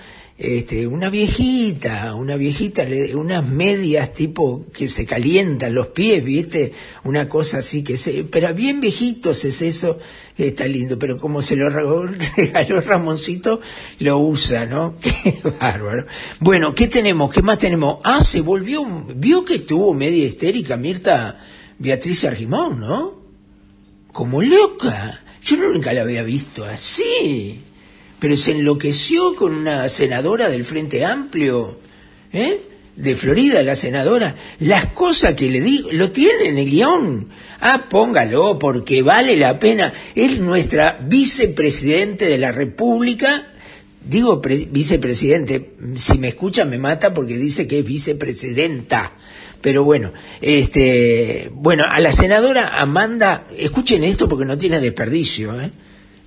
este, 0.42 0.86
una 0.86 1.10
viejita, 1.10 2.14
una 2.14 2.34
viejita, 2.36 2.86
unas 3.12 3.46
medias 3.46 4.14
tipo 4.14 4.64
que 4.72 4.88
se 4.88 5.04
calientan 5.04 5.74
los 5.74 5.88
pies, 5.88 6.24
¿viste? 6.24 6.72
Una 7.04 7.28
cosa 7.28 7.58
así 7.58 7.84
que 7.84 7.98
se, 7.98 8.24
pero 8.24 8.54
bien 8.54 8.80
viejitos 8.80 9.44
es 9.44 9.60
eso, 9.60 9.98
está 10.38 10.66
lindo, 10.66 10.98
pero 10.98 11.18
como 11.18 11.42
se 11.42 11.56
lo 11.56 11.68
regaló 12.36 12.80
Ramoncito, 12.80 13.60
lo 13.98 14.18
usa, 14.18 14.64
¿no? 14.64 14.94
Qué 15.02 15.42
bárbaro. 15.60 16.06
Bueno, 16.38 16.74
¿qué 16.74 16.88
tenemos? 16.88 17.30
¿Qué 17.30 17.42
más 17.42 17.58
tenemos? 17.58 17.98
Ah, 18.02 18.24
se 18.24 18.40
volvió, 18.40 18.82
vio 19.14 19.44
que 19.44 19.56
estuvo 19.56 19.92
media 19.92 20.24
histérica 20.24 20.78
Mirta 20.78 21.38
Beatriz 21.78 22.24
Argimón, 22.24 22.80
¿no? 22.80 23.20
Como 24.10 24.40
loca. 24.40 25.22
Yo 25.42 25.58
nunca 25.58 25.92
la 25.92 26.00
había 26.00 26.22
visto 26.22 26.64
así 26.64 27.60
pero 28.20 28.36
se 28.36 28.52
enloqueció 28.52 29.34
con 29.34 29.54
una 29.54 29.88
senadora 29.88 30.48
del 30.48 30.64
Frente 30.64 31.04
Amplio, 31.04 31.78
¿eh? 32.32 32.60
De 32.96 33.14
Florida, 33.14 33.62
la 33.62 33.74
senadora. 33.74 34.34
Las 34.58 34.86
cosas 34.86 35.34
que 35.34 35.48
le 35.48 35.60
digo, 35.60 35.88
lo 35.92 36.10
tiene 36.10 36.44
en 36.50 36.58
el 36.58 36.68
guion. 36.68 37.28
Ah, 37.60 37.86
póngalo, 37.88 38.58
porque 38.58 39.00
vale 39.02 39.36
la 39.36 39.58
pena. 39.58 39.92
Es 40.14 40.38
nuestra 40.38 40.98
vicepresidente 41.02 42.26
de 42.26 42.36
la 42.36 42.52
República. 42.52 43.46
Digo 44.04 44.42
pre- 44.42 44.66
vicepresidente, 44.70 45.72
si 45.94 46.18
me 46.18 46.28
escucha 46.28 46.64
me 46.64 46.78
mata 46.78 47.14
porque 47.14 47.38
dice 47.38 47.66
que 47.66 47.78
es 47.78 47.84
vicepresidenta. 47.86 49.12
Pero 49.62 49.84
bueno, 49.84 50.12
este, 50.40 51.50
bueno, 51.54 51.84
a 51.88 52.00
la 52.00 52.12
senadora 52.12 52.80
Amanda, 52.80 53.46
escuchen 53.56 54.04
esto 54.04 54.28
porque 54.28 54.44
no 54.46 54.58
tiene 54.58 54.80
desperdicio, 54.80 55.58
¿eh? 55.60 55.70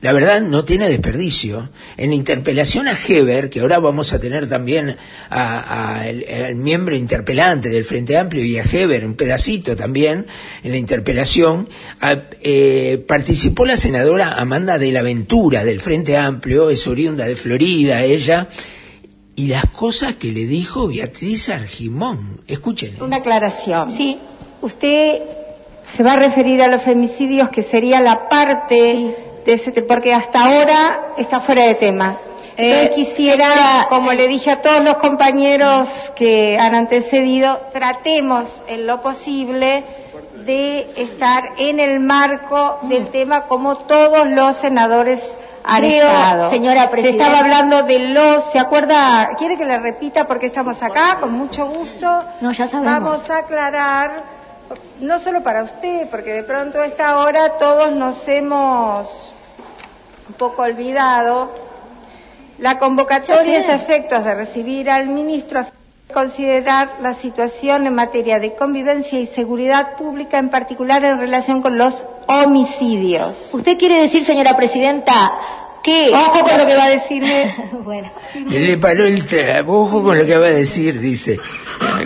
La 0.03 0.12
verdad 0.12 0.41
no 0.41 0.65
tiene 0.65 0.89
desperdicio. 0.89 1.69
En 1.95 2.10
la 2.10 2.15
interpelación 2.15 2.89
a 2.89 2.91
Heber, 3.07 3.50
que 3.50 3.62
ahora 3.62 3.79
vamos 3.79 4.12
a 4.12 4.19
tener 4.19 4.50
también 4.50 4.98
a- 5.29 5.95
a 6.01 6.10
el- 6.10 6.25
al 6.43 6.55
miembro 6.55 6.93
interpelante 6.93 7.69
del 7.69 7.86
Frente 7.86 8.17
Amplio 8.17 8.43
y 8.43 8.57
a 8.57 8.63
Heber, 8.69 9.05
un 9.05 9.13
pedacito 9.13 9.77
también, 9.77 10.25
en 10.62 10.72
la 10.72 10.77
interpelación, 10.77 11.69
a- 12.01 12.24
eh, 12.41 13.01
participó 13.07 13.65
la 13.65 13.77
senadora 13.77 14.34
Amanda 14.34 14.77
de 14.77 14.91
la 14.91 15.04
Ventura 15.04 15.63
del 15.63 15.80
Frente 15.80 16.17
Amplio, 16.17 16.69
es 16.69 16.86
oriunda 16.86 17.25
de 17.25 17.38
Florida, 17.38 18.04
ella, 18.04 18.49
y 19.38 19.47
las 19.47 19.67
cosas 19.69 20.15
que 20.15 20.34
le 20.34 20.45
dijo 20.45 20.89
Beatriz 20.89 21.47
Argimón. 21.47 22.41
Escuchen. 22.45 23.01
Una 23.01 23.15
aclaración. 23.17 23.95
Sí. 23.95 24.17
Usted 24.62 25.21
se 25.95 26.04
va 26.04 26.13
a 26.13 26.17
referir 26.17 26.62
a 26.62 26.67
los 26.67 26.82
femicidios 26.82 27.49
que 27.51 27.63
sería 27.63 28.01
la 28.01 28.27
parte 28.27 29.15
de 29.45 29.53
ese, 29.53 29.71
te- 29.71 29.82
porque 29.82 30.13
hasta 30.13 30.43
ahora 30.45 31.08
está 31.17 31.39
fuera 31.41 31.63
de 31.63 31.75
tema. 31.75 32.17
Entonces 32.56 32.86
Eh, 32.88 32.91
quisiera, 32.93 33.88
como 33.89 34.13
le 34.13 34.27
dije 34.27 34.51
a 34.51 34.62
todos 34.62 34.84
los 34.84 34.97
compañeros 34.97 35.88
que 36.15 36.58
han 36.60 36.75
antecedido, 36.75 37.60
tratemos 37.73 38.62
en 38.67 38.86
lo 38.86 39.01
posible 39.01 39.84
de 40.45 40.88
estar 40.97 41.51
en 41.58 41.79
el 41.79 41.99
marco 41.99 42.77
del 42.84 43.08
tema 43.08 43.43
como 43.45 43.77
todos 43.77 44.27
los 44.27 44.56
senadores 44.58 45.19
han 45.63 45.82
Creo, 45.82 46.06
estado. 46.08 46.49
señora 46.49 46.82
Se 46.84 46.88
presidenta- 46.89 47.23
estaba 47.23 47.39
hablando 47.43 47.84
de 47.84 47.99
los, 48.10 48.43
¿se 48.51 48.60
acuerda? 48.60 49.32
¿Quiere 49.38 49.58
que 49.58 49.65
le 49.65 49.79
repita 49.79 50.27
por 50.27 50.38
qué 50.39 50.47
estamos 50.47 50.84
acá? 50.84 51.17
Con 51.21 51.32
mucho 51.32 51.65
gusto. 51.65 52.06
No, 52.41 52.51
ya 52.51 52.67
sabemos. 52.67 53.01
Vamos 53.03 53.29
a 53.29 53.38
aclarar, 53.38 54.23
no 54.99 55.17
solo 55.19 55.41
para 55.41 55.63
usted, 55.63 56.10
porque 56.12 56.34
de 56.34 56.43
pronto 56.43 56.82
a 56.82 56.86
esta 56.86 57.17
hora 57.17 57.58
todos 57.58 57.91
nos 57.93 58.27
hemos 58.27 59.33
un 60.27 60.33
poco 60.36 60.62
olvidado. 60.63 61.51
La 62.57 62.77
convocatoria 62.77 63.59
es 63.59 63.69
a 63.69 63.75
efectos 63.75 64.23
de 64.23 64.36
recibir 64.36 64.89
al 64.89 65.07
ministro 65.07 65.59
a 65.62 65.67
considerar 66.13 66.97
la 67.01 67.15
situación 67.15 67.88
en 67.88 67.95
materia 67.95 68.38
de 68.39 68.53
convivencia 68.53 69.19
y 69.19 69.25
seguridad 69.27 69.95
pública, 69.97 70.38
en 70.38 70.49
particular 70.49 71.03
en 71.03 71.19
relación 71.19 71.62
con 71.62 71.77
los 71.77 72.03
homicidios. 72.27 73.36
¿Usted 73.51 73.77
quiere 73.77 73.99
decir, 74.01 74.23
señora 74.23 74.55
presidenta, 74.55 75.33
que... 75.83 76.12
Ojo 76.13 76.43
con 76.47 76.57
lo 76.59 76.65
que 76.67 76.75
va 76.75 76.83
a 76.86 76.89
decirme. 76.89 77.55
bueno. 77.83 78.12
Le 78.47 78.77
paró 78.77 79.05
el 79.05 79.27
tra- 79.27 79.63
ojo 79.67 80.03
con 80.03 80.17
lo 80.17 80.25
que 80.25 80.38
va 80.38 80.45
a 80.47 80.51
decir, 80.51 80.99
dice. 80.99 81.39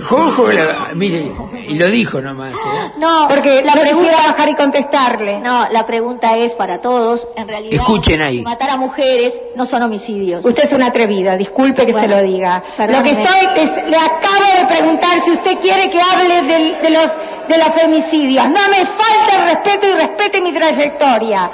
Ojo, 0.10 0.52
la- 0.52 0.90
mire, 0.94 1.32
y 1.68 1.74
lo 1.76 1.88
dijo 1.88 2.22
nomás. 2.22 2.54
¿eh? 2.54 2.92
No, 2.98 3.28
Porque 3.28 3.62
la 3.64 3.76
no 3.76 3.82
pregunta... 3.82 4.12
bajar 4.12 4.50
y 4.50 4.56
contestarle. 4.56 5.40
No, 5.40 5.68
la 5.70 5.86
pregunta 5.86 6.38
es 6.38 6.54
para 6.54 6.80
todos. 6.82 7.28
En 7.36 7.48
realidad, 7.48 7.76
Escuchen 7.82 8.22
ahí. 8.22 8.42
matar 8.44 8.70
a 8.70 8.78
mujeres 8.78 9.34
no 9.56 9.66
son 9.66 9.84
homicidios. 9.84 10.46
Usted 10.46 10.64
es 10.64 10.72
una 10.74 10.88
atrevida, 10.88 11.36
disculpe 11.36 11.86
que 11.86 11.92
Bueno, 11.92 12.16
se 12.16 12.22
lo 12.22 12.28
diga. 12.28 12.64
Lo 12.78 13.04
que 13.04 13.12
estoy 13.12 13.48
es, 13.58 13.90
le 13.90 13.98
acabo 13.98 14.60
de 14.60 14.66
preguntar 14.68 15.22
si 15.26 15.32
usted 15.32 15.58
quiere 15.60 15.90
que 15.90 16.00
hable 16.02 16.44
del- 16.44 16.82
de, 16.82 16.90
los 16.90 17.08
de 17.48 17.58
los 17.58 17.68
femicidios. 17.70 18.46
No 18.46 18.62
me 18.70 18.86
falte 18.86 19.36
el 19.36 19.44
respeto 19.44 19.88
y 19.88 19.92
respete 19.92 20.42
mi 20.42 20.54
trayectoria. 20.54 21.52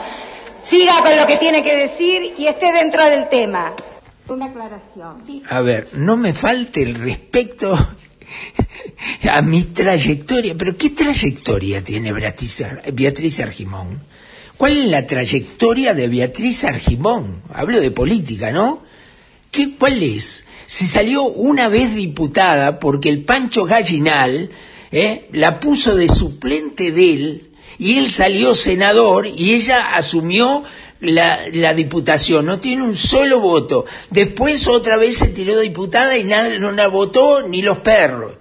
Siga 0.61 1.01
con 1.01 1.15
lo 1.17 1.25
que 1.25 1.37
tiene 1.37 1.61
que 1.63 1.75
decir 1.75 2.35
y 2.37 2.47
esté 2.47 2.71
dentro 2.71 3.03
del 3.03 3.27
tema. 3.27 3.73
Una 4.27 4.45
aclaración. 4.45 5.21
A 5.49 5.61
ver, 5.61 5.89
no 5.93 6.15
me 6.17 6.33
falte 6.33 6.81
el 6.81 6.95
respeto 6.95 7.75
a 9.29 9.41
mi 9.41 9.63
trayectoria. 9.63 10.55
Pero 10.57 10.77
¿qué 10.77 10.91
trayectoria 10.91 11.83
tiene 11.83 12.13
Beatriz, 12.13 12.61
Ar- 12.61 12.83
Beatriz 12.93 13.39
Argimón? 13.41 14.01
¿Cuál 14.57 14.77
es 14.77 14.85
la 14.85 15.05
trayectoria 15.05 15.93
de 15.93 16.07
Beatriz 16.07 16.63
Argimón? 16.63 17.41
Hablo 17.53 17.81
de 17.81 17.91
política, 17.91 18.51
¿no? 18.51 18.83
¿Qué, 19.51 19.75
¿Cuál 19.77 20.01
es? 20.01 20.45
Se 20.65 20.87
salió 20.87 21.23
una 21.23 21.67
vez 21.67 21.93
diputada 21.93 22.79
porque 22.79 23.09
el 23.09 23.23
Pancho 23.23 23.65
Gallinal 23.65 24.49
¿eh? 24.91 25.27
la 25.33 25.59
puso 25.59 25.95
de 25.95 26.07
suplente 26.07 26.91
de 26.91 27.13
él 27.13 27.49
y 27.77 27.97
él 27.97 28.09
salió 28.09 28.55
senador 28.55 29.27
y 29.27 29.53
ella 29.53 29.95
asumió 29.95 30.63
la, 31.03 31.41
la 31.51 31.73
diputación, 31.73 32.45
no 32.45 32.59
tiene 32.59 32.83
un 32.83 32.95
solo 32.95 33.39
voto. 33.39 33.85
Después 34.09 34.67
otra 34.67 34.97
vez 34.97 35.17
se 35.17 35.27
tiró 35.27 35.57
de 35.57 35.63
diputada 35.63 36.17
y 36.17 36.23
nada, 36.23 36.57
no 36.57 36.71
la 36.71 36.87
votó 36.87 37.47
ni 37.47 37.61
los 37.61 37.79
perros. 37.79 38.33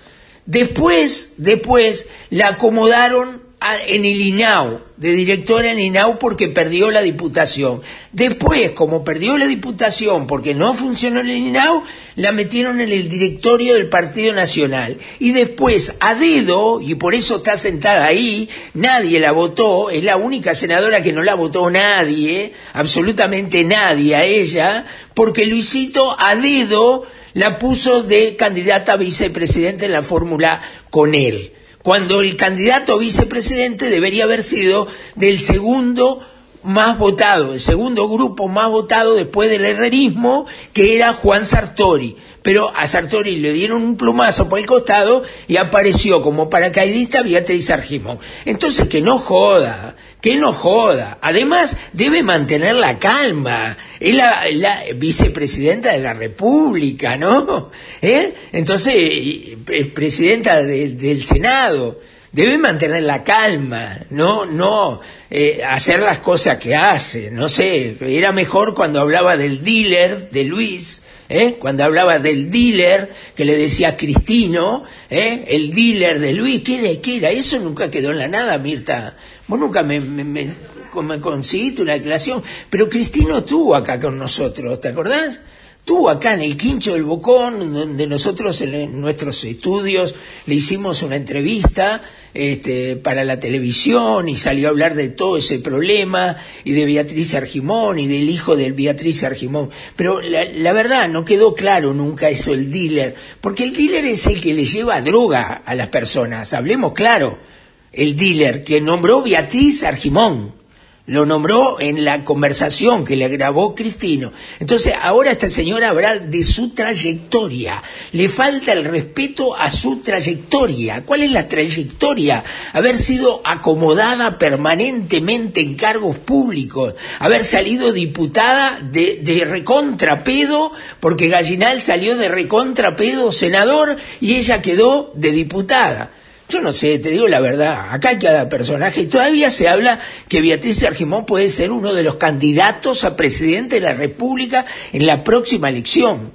Después, 0.46 1.34
después 1.36 2.08
la 2.30 2.48
acomodaron 2.48 3.41
en 3.86 4.04
el 4.04 4.20
INAU, 4.20 4.80
de 4.96 5.12
directora 5.12 5.72
en 5.72 5.80
INAU 5.80 6.18
porque 6.18 6.48
perdió 6.48 6.90
la 6.90 7.02
diputación. 7.02 7.82
Después, 8.12 8.72
como 8.72 9.04
perdió 9.04 9.36
la 9.36 9.46
diputación 9.46 10.26
porque 10.26 10.54
no 10.54 10.74
funcionó 10.74 11.20
en 11.20 11.28
el 11.28 11.36
INAU, 11.36 11.82
la 12.16 12.32
metieron 12.32 12.80
en 12.80 12.92
el 12.92 13.08
directorio 13.08 13.74
del 13.74 13.88
Partido 13.88 14.32
Nacional. 14.32 14.98
Y 15.18 15.32
después, 15.32 15.96
a 16.00 16.14
dedo, 16.14 16.80
y 16.80 16.94
por 16.94 17.14
eso 17.14 17.36
está 17.36 17.56
sentada 17.56 18.06
ahí, 18.06 18.48
nadie 18.74 19.18
la 19.20 19.32
votó, 19.32 19.90
es 19.90 20.02
la 20.04 20.16
única 20.16 20.54
senadora 20.54 21.02
que 21.02 21.12
no 21.12 21.22
la 21.22 21.34
votó 21.34 21.70
nadie, 21.70 22.52
absolutamente 22.72 23.64
nadie 23.64 24.14
a 24.14 24.24
ella, 24.24 24.86
porque 25.14 25.46
Luisito 25.46 26.16
a 26.18 26.34
dedo 26.34 27.06
la 27.34 27.58
puso 27.58 28.02
de 28.02 28.36
candidata 28.36 28.92
a 28.92 28.96
vicepresidente 28.96 29.86
en 29.86 29.92
la 29.92 30.02
fórmula 30.02 30.60
con 30.90 31.14
él 31.14 31.52
cuando 31.82 32.20
el 32.20 32.36
candidato 32.36 32.94
a 32.94 32.98
vicepresidente 32.98 33.90
debería 33.90 34.24
haber 34.24 34.42
sido 34.42 34.86
del 35.16 35.38
segundo 35.38 36.20
más 36.62 36.96
votado, 36.96 37.54
el 37.54 37.60
segundo 37.60 38.08
grupo 38.08 38.48
más 38.48 38.68
votado 38.68 39.14
después 39.14 39.50
del 39.50 39.64
herrerismo, 39.64 40.46
que 40.72 40.94
era 40.94 41.12
Juan 41.12 41.44
Sartori. 41.44 42.16
Pero 42.42 42.72
a 42.74 42.86
Sartori 42.86 43.36
le 43.36 43.52
dieron 43.52 43.82
un 43.82 43.96
plumazo 43.96 44.48
por 44.48 44.58
el 44.58 44.66
costado 44.66 45.22
y 45.46 45.56
apareció 45.56 46.22
como 46.22 46.50
paracaidista 46.50 47.22
Beatriz 47.22 47.70
Argimón. 47.70 48.18
Entonces 48.44 48.88
que 48.88 49.00
no 49.00 49.18
joda, 49.18 49.96
que 50.22 50.36
no 50.36 50.52
joda. 50.52 51.18
Además, 51.20 51.76
debe 51.92 52.22
mantener 52.22 52.76
la 52.76 52.98
calma. 52.98 53.76
Es 54.00 54.14
la, 54.14 54.84
vicepresidenta 54.94 55.92
de 55.92 55.98
la 55.98 56.14
República, 56.14 57.16
¿no? 57.16 57.70
¿Eh? 58.00 58.32
Entonces, 58.52 58.94
eh, 58.96 59.58
presidenta 59.92 60.62
del, 60.62 61.22
Senado 61.22 62.00
debe 62.30 62.56
mantener 62.56 63.02
la 63.02 63.22
calma, 63.22 63.98
no, 64.08 64.46
no 64.46 65.02
eh, 65.30 65.60
hacer 65.68 66.00
las 66.00 66.20
cosas 66.20 66.56
que 66.56 66.74
hace. 66.74 67.30
No 67.30 67.48
sé, 67.48 67.96
era 68.00 68.32
mejor 68.32 68.74
cuando 68.74 69.00
hablaba 69.00 69.36
del 69.36 69.62
dealer 69.62 70.30
de 70.30 70.44
Luis, 70.44 71.02
¿eh? 71.28 71.56
cuando 71.58 71.84
hablaba 71.84 72.18
del 72.18 72.50
dealer 72.50 73.10
que 73.34 73.44
le 73.44 73.56
decía 73.56 73.96
Cristino, 73.96 74.84
¿eh? 75.10 75.44
el 75.48 75.70
dealer 75.70 76.20
de 76.20 76.32
Luis, 76.32 76.62
¿qué 76.62 76.78
era? 76.78 77.00
¿Qué 77.00 77.16
era? 77.16 77.30
Eso 77.30 77.58
nunca 77.58 77.90
quedó 77.90 78.10
en 78.10 78.18
la 78.18 78.28
nada, 78.28 78.58
Mirta. 78.58 79.16
Vos 79.52 79.60
nunca 79.60 79.82
me, 79.82 80.00
me, 80.00 80.24
me, 80.24 81.20
conseguiste 81.20 81.82
una 81.82 81.92
declaración, 81.92 82.42
pero 82.70 82.88
Cristino 82.88 83.36
estuvo 83.36 83.74
acá 83.74 84.00
con 84.00 84.16
nosotros, 84.16 84.80
¿te 84.80 84.88
acordás? 84.88 85.40
Tú 85.84 86.08
acá 86.08 86.32
en 86.32 86.40
el 86.40 86.56
Quincho 86.56 86.94
del 86.94 87.02
Bocón, 87.02 87.70
donde 87.70 88.06
nosotros 88.06 88.58
en 88.62 88.98
nuestros 88.98 89.44
estudios 89.44 90.14
le 90.46 90.54
hicimos 90.54 91.02
una 91.02 91.16
entrevista 91.16 92.00
este, 92.32 92.96
para 92.96 93.24
la 93.24 93.38
televisión 93.38 94.26
y 94.26 94.36
salió 94.36 94.68
a 94.68 94.70
hablar 94.70 94.94
de 94.94 95.10
todo 95.10 95.36
ese 95.36 95.58
problema 95.58 96.38
y 96.64 96.72
de 96.72 96.86
Beatriz 96.86 97.34
Argimón 97.34 97.98
y 97.98 98.06
del 98.06 98.30
hijo 98.30 98.56
del 98.56 98.72
Beatriz 98.72 99.22
Argimón. 99.22 99.68
Pero 99.96 100.22
la, 100.22 100.46
la 100.46 100.72
verdad 100.72 101.10
no 101.10 101.26
quedó 101.26 101.52
claro 101.52 101.92
nunca 101.92 102.30
eso 102.30 102.54
el 102.54 102.70
dealer, 102.70 103.16
porque 103.42 103.64
el 103.64 103.74
dealer 103.74 104.06
es 104.06 104.24
el 104.24 104.40
que 104.40 104.54
le 104.54 104.64
lleva 104.64 105.02
droga 105.02 105.62
a 105.66 105.74
las 105.74 105.90
personas, 105.90 106.54
hablemos 106.54 106.94
claro, 106.94 107.51
el 107.92 108.16
dealer 108.16 108.64
que 108.64 108.80
nombró 108.80 109.22
Beatriz 109.22 109.84
Argimón 109.84 110.62
lo 111.06 111.26
nombró 111.26 111.80
en 111.80 112.04
la 112.04 112.22
conversación 112.22 113.04
que 113.04 113.16
le 113.16 113.28
grabó 113.28 113.74
Cristino. 113.74 114.32
Entonces, 114.60 114.94
ahora 115.02 115.32
esta 115.32 115.50
señora 115.50 115.88
habla 115.88 116.20
de 116.20 116.44
su 116.44 116.70
trayectoria. 116.70 117.82
Le 118.12 118.28
falta 118.28 118.72
el 118.72 118.84
respeto 118.84 119.56
a 119.56 119.68
su 119.68 119.98
trayectoria. 119.98 121.04
¿Cuál 121.04 121.24
es 121.24 121.32
la 121.32 121.48
trayectoria? 121.48 122.44
Haber 122.72 122.96
sido 122.98 123.40
acomodada 123.44 124.38
permanentemente 124.38 125.60
en 125.60 125.74
cargos 125.74 126.18
públicos, 126.18 126.94
haber 127.18 127.42
salido 127.42 127.92
diputada 127.92 128.78
de, 128.80 129.20
de 129.22 129.44
recontrapedo, 129.44 130.70
porque 131.00 131.28
Gallinal 131.28 131.80
salió 131.80 132.16
de 132.16 132.28
recontrapedo 132.28 133.32
senador 133.32 133.96
y 134.20 134.36
ella 134.36 134.62
quedó 134.62 135.10
de 135.16 135.32
diputada. 135.32 136.12
Yo 136.52 136.60
no 136.60 136.74
sé, 136.74 136.98
te 136.98 137.08
digo 137.08 137.28
la 137.28 137.40
verdad, 137.40 137.94
acá 137.94 138.10
hay 138.10 138.18
cada 138.18 138.46
personaje 138.46 139.06
todavía 139.06 139.50
se 139.50 139.70
habla 139.70 139.98
que 140.28 140.42
Beatriz 140.42 140.84
Argimón 140.84 141.24
puede 141.24 141.48
ser 141.48 141.70
uno 141.70 141.94
de 141.94 142.02
los 142.02 142.16
candidatos 142.16 143.04
a 143.04 143.16
presidente 143.16 143.76
de 143.76 143.80
la 143.80 143.94
República 143.94 144.66
en 144.92 145.06
la 145.06 145.24
próxima 145.24 145.70
elección. 145.70 146.30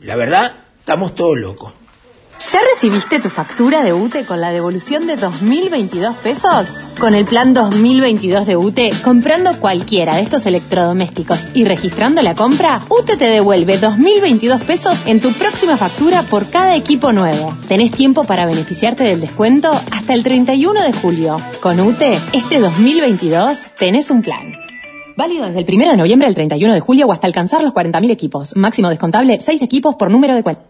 La 0.00 0.16
verdad, 0.16 0.56
estamos 0.80 1.14
todos 1.14 1.38
locos. 1.38 1.72
¿Ya 2.40 2.58
recibiste 2.72 3.20
tu 3.20 3.28
factura 3.28 3.84
de 3.84 3.92
UTE 3.92 4.24
con 4.24 4.40
la 4.40 4.50
devolución 4.50 5.06
de 5.06 5.18
2.022 5.18 6.14
pesos? 6.14 6.80
Con 6.98 7.14
el 7.14 7.26
plan 7.26 7.52
2022 7.52 8.46
de 8.46 8.56
UTE, 8.56 8.92
comprando 9.04 9.60
cualquiera 9.60 10.16
de 10.16 10.22
estos 10.22 10.46
electrodomésticos 10.46 11.38
y 11.52 11.66
registrando 11.66 12.22
la 12.22 12.34
compra, 12.34 12.80
UTE 12.88 13.18
te 13.18 13.26
devuelve 13.26 13.78
2.022 13.78 14.58
pesos 14.60 14.98
en 15.04 15.20
tu 15.20 15.34
próxima 15.34 15.76
factura 15.76 16.22
por 16.22 16.48
cada 16.48 16.76
equipo 16.76 17.12
nuevo. 17.12 17.54
Tenés 17.68 17.92
tiempo 17.92 18.24
para 18.24 18.46
beneficiarte 18.46 19.04
del 19.04 19.20
descuento 19.20 19.70
hasta 19.92 20.14
el 20.14 20.22
31 20.22 20.82
de 20.82 20.92
julio. 20.94 21.42
Con 21.60 21.78
UTE, 21.78 22.18
este 22.32 22.58
2022 22.58 23.58
tenés 23.78 24.10
un 24.10 24.22
plan. 24.22 24.54
Válido 25.14 25.44
desde 25.44 25.60
el 25.60 25.74
1 25.74 25.90
de 25.90 25.96
noviembre 25.98 26.26
al 26.26 26.34
31 26.34 26.72
de 26.72 26.80
julio 26.80 27.06
o 27.06 27.12
hasta 27.12 27.26
alcanzar 27.26 27.62
los 27.62 27.74
40.000 27.74 28.10
equipos. 28.10 28.56
Máximo 28.56 28.88
descontable, 28.88 29.40
6 29.40 29.60
equipos 29.60 29.96
por 29.96 30.10
número 30.10 30.34
de 30.34 30.42
cuenta. 30.42 30.69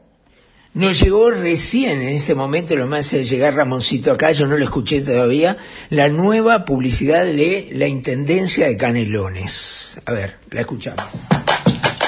Nos 0.72 1.00
llegó 1.00 1.32
recién, 1.32 2.00
en 2.00 2.10
este 2.10 2.36
momento, 2.36 2.76
lo 2.76 2.86
más 2.86 3.06
hace 3.06 3.24
llegar 3.24 3.56
Ramoncito 3.56 4.12
acá, 4.12 4.30
yo 4.30 4.46
no 4.46 4.56
lo 4.56 4.62
escuché 4.62 5.00
todavía, 5.00 5.56
la 5.88 6.08
nueva 6.08 6.64
publicidad 6.64 7.24
de 7.24 7.70
la 7.72 7.88
Intendencia 7.88 8.68
de 8.68 8.76
Canelones. 8.76 9.98
A 10.04 10.12
ver, 10.12 10.36
la 10.52 10.60
escuchamos. 10.60 11.04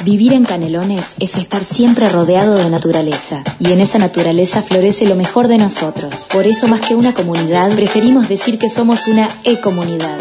Vivir 0.04 0.32
en 0.32 0.44
Canelones 0.44 1.14
es 1.18 1.34
estar 1.34 1.64
siempre 1.64 2.08
rodeado 2.08 2.54
de 2.54 2.70
naturaleza, 2.70 3.42
y 3.58 3.72
en 3.72 3.80
esa 3.80 3.98
naturaleza 3.98 4.62
florece 4.62 5.06
lo 5.06 5.16
mejor 5.16 5.48
de 5.48 5.58
nosotros. 5.58 6.14
Por 6.32 6.46
eso, 6.46 6.68
más 6.68 6.82
que 6.82 6.94
una 6.94 7.14
comunidad, 7.14 7.74
preferimos 7.74 8.28
decir 8.28 8.60
que 8.60 8.70
somos 8.70 9.08
una 9.08 9.28
e-comunidad. 9.42 10.20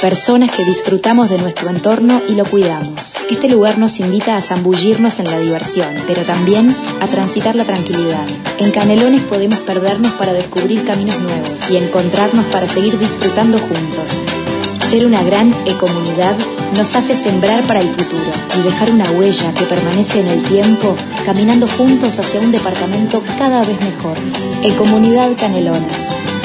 Personas 0.00 0.52
que 0.52 0.64
disfrutamos 0.64 1.28
de 1.28 1.38
nuestro 1.38 1.68
entorno 1.70 2.22
y 2.28 2.34
lo 2.34 2.44
cuidamos. 2.44 3.14
Este 3.28 3.48
lugar 3.48 3.78
nos 3.78 3.98
invita 3.98 4.36
a 4.36 4.40
zambullirnos 4.40 5.18
en 5.18 5.28
la 5.28 5.40
diversión, 5.40 5.88
pero 6.06 6.22
también 6.22 6.74
a 7.00 7.08
transitar 7.08 7.56
la 7.56 7.64
tranquilidad. 7.64 8.24
En 8.58 8.70
Canelones 8.70 9.22
podemos 9.22 9.58
perdernos 9.58 10.12
para 10.12 10.32
descubrir 10.32 10.84
caminos 10.84 11.18
nuevos 11.18 11.68
y 11.68 11.78
encontrarnos 11.78 12.44
para 12.46 12.68
seguir 12.68 12.96
disfrutando 12.96 13.58
juntos. 13.58 14.88
Ser 14.88 15.04
una 15.04 15.24
gran 15.24 15.52
ecomunidad 15.66 16.36
nos 16.76 16.94
hace 16.94 17.16
sembrar 17.16 17.64
para 17.64 17.80
el 17.80 17.88
futuro 17.88 18.30
y 18.56 18.62
dejar 18.62 18.92
una 18.92 19.10
huella 19.10 19.52
que 19.52 19.64
permanece 19.64 20.20
en 20.20 20.28
el 20.28 20.44
tiempo, 20.44 20.94
caminando 21.26 21.66
juntos 21.66 22.20
hacia 22.20 22.40
un 22.40 22.52
departamento 22.52 23.20
cada 23.36 23.64
vez 23.64 23.80
mejor. 23.80 24.16
Ecomunidad 24.62 25.36
Canelones, 25.36 25.92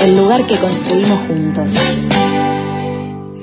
el 0.02 0.18
lugar 0.18 0.44
que 0.48 0.58
construimos 0.58 1.20
juntos. 1.28 1.74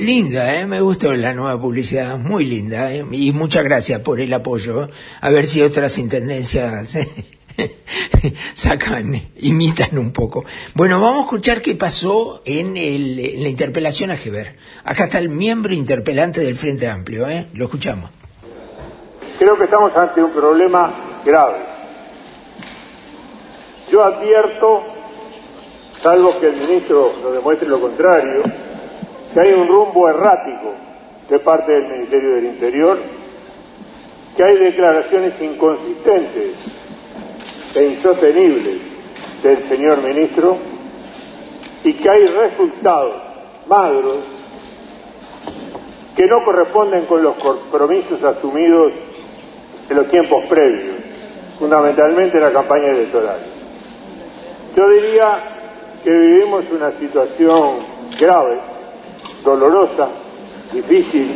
Linda, 0.01 0.59
¿eh? 0.59 0.65
me 0.65 0.81
gustó 0.81 1.13
la 1.13 1.35
nueva 1.35 1.61
publicidad, 1.61 2.17
muy 2.17 2.47
linda, 2.47 2.91
¿eh? 2.91 3.05
y 3.11 3.33
muchas 3.33 3.65
gracias 3.65 4.01
por 4.01 4.19
el 4.19 4.33
apoyo. 4.33 4.89
A 5.21 5.29
ver 5.29 5.45
si 5.45 5.61
otras 5.61 5.99
intendencias 5.99 6.97
sacan, 8.55 9.29
imitan 9.37 9.99
un 9.99 10.11
poco. 10.11 10.47
Bueno, 10.75 11.01
vamos 11.01 11.21
a 11.21 11.25
escuchar 11.25 11.61
qué 11.61 11.75
pasó 11.75 12.41
en, 12.47 12.79
el, 12.79 13.19
en 13.21 13.43
la 13.43 13.49
interpelación 13.51 14.11
a 14.11 14.17
Geber. 14.17 14.57
Acá 14.85 15.05
está 15.05 15.19
el 15.19 15.29
miembro 15.29 15.75
interpelante 15.75 16.41
del 16.41 16.55
Frente 16.55 16.89
Amplio, 16.89 17.29
¿eh? 17.29 17.49
lo 17.53 17.67
escuchamos. 17.67 18.09
Creo 19.39 19.59
que 19.59 19.65
estamos 19.65 19.95
ante 19.95 20.23
un 20.23 20.33
problema 20.33 21.21
grave. 21.27 21.59
Yo 23.93 24.03
advierto, 24.03 24.83
salvo 25.99 26.41
que 26.41 26.47
el 26.47 26.57
ministro 26.57 27.13
nos 27.23 27.35
demuestre 27.35 27.69
lo 27.69 27.79
contrario, 27.79 28.43
que 29.33 29.41
hay 29.41 29.53
un 29.53 29.69
rumbo 29.69 30.09
errático 30.09 30.73
de 31.29 31.39
parte 31.39 31.73
del 31.73 31.89
Ministerio 31.89 32.35
del 32.35 32.45
Interior, 32.47 32.99
que 34.37 34.45
hay 34.45 34.57
declaraciones 34.59 35.41
inconsistentes 35.41 36.55
e 37.75 37.85
insostenibles 37.85 38.81
del 39.43 39.63
señor 39.65 40.03
ministro 40.03 40.57
y 41.85 41.93
que 41.93 42.11
hay 42.11 42.27
resultados 42.27 43.23
magros 43.69 44.19
que 46.17 46.27
no 46.27 46.45
corresponden 46.45 47.07
con 47.07 47.23
los 47.23 47.37
compromisos 47.37 48.23
asumidos 48.23 48.93
en 49.89 49.97
los 49.97 50.09
tiempos 50.09 50.45
previos, 50.47 50.97
fundamentalmente 51.59 52.37
en 52.37 52.43
la 52.43 52.53
campaña 52.53 52.89
electoral. 52.89 53.39
Yo 54.77 54.89
diría 54.91 55.39
que 56.03 56.11
vivimos 56.11 56.65
una 56.71 56.91
situación 56.93 57.79
grave 58.19 58.70
dolorosa, 59.45 60.09
difícil, 60.73 61.31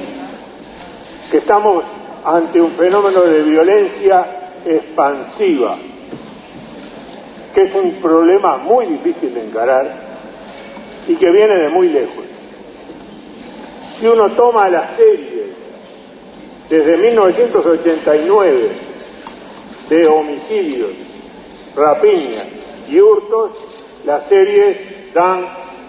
que 1.30 1.38
estamos 1.38 1.84
ante 2.24 2.60
un 2.60 2.72
fenómeno 2.72 3.22
de 3.22 3.42
violencia 3.42 4.52
expansiva, 4.64 5.76
que 7.54 7.60
es 7.62 7.74
un 7.74 7.92
problema 8.00 8.56
muy 8.56 8.86
difícil 8.86 9.34
de 9.34 9.46
encarar 9.46 9.86
y 11.06 11.14
que 11.16 11.30
viene 11.30 11.56
de 11.56 11.68
muy 11.68 11.88
lejos. 11.88 12.24
Si 13.98 14.06
uno 14.06 14.30
toma 14.30 14.68
la 14.68 14.96
serie 14.96 15.44
desde 16.68 16.96
1989 16.96 18.68
de 19.88 20.06
homicidios, 20.06 20.90
rapiñas 21.76 22.46
y 22.88 23.00
hurtos, 23.00 23.50
las 24.04 24.26
series 24.28 25.12
dan 25.12 25.44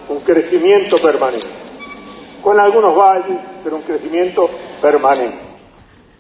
un 0.10 0.20
crecimiento 0.20 0.98
permanente 0.98 1.65
con 2.46 2.60
algunos 2.60 2.96
valles, 2.96 3.40
pero 3.64 3.78
un 3.78 3.82
crecimiento 3.82 4.48
permanente. 4.80 5.36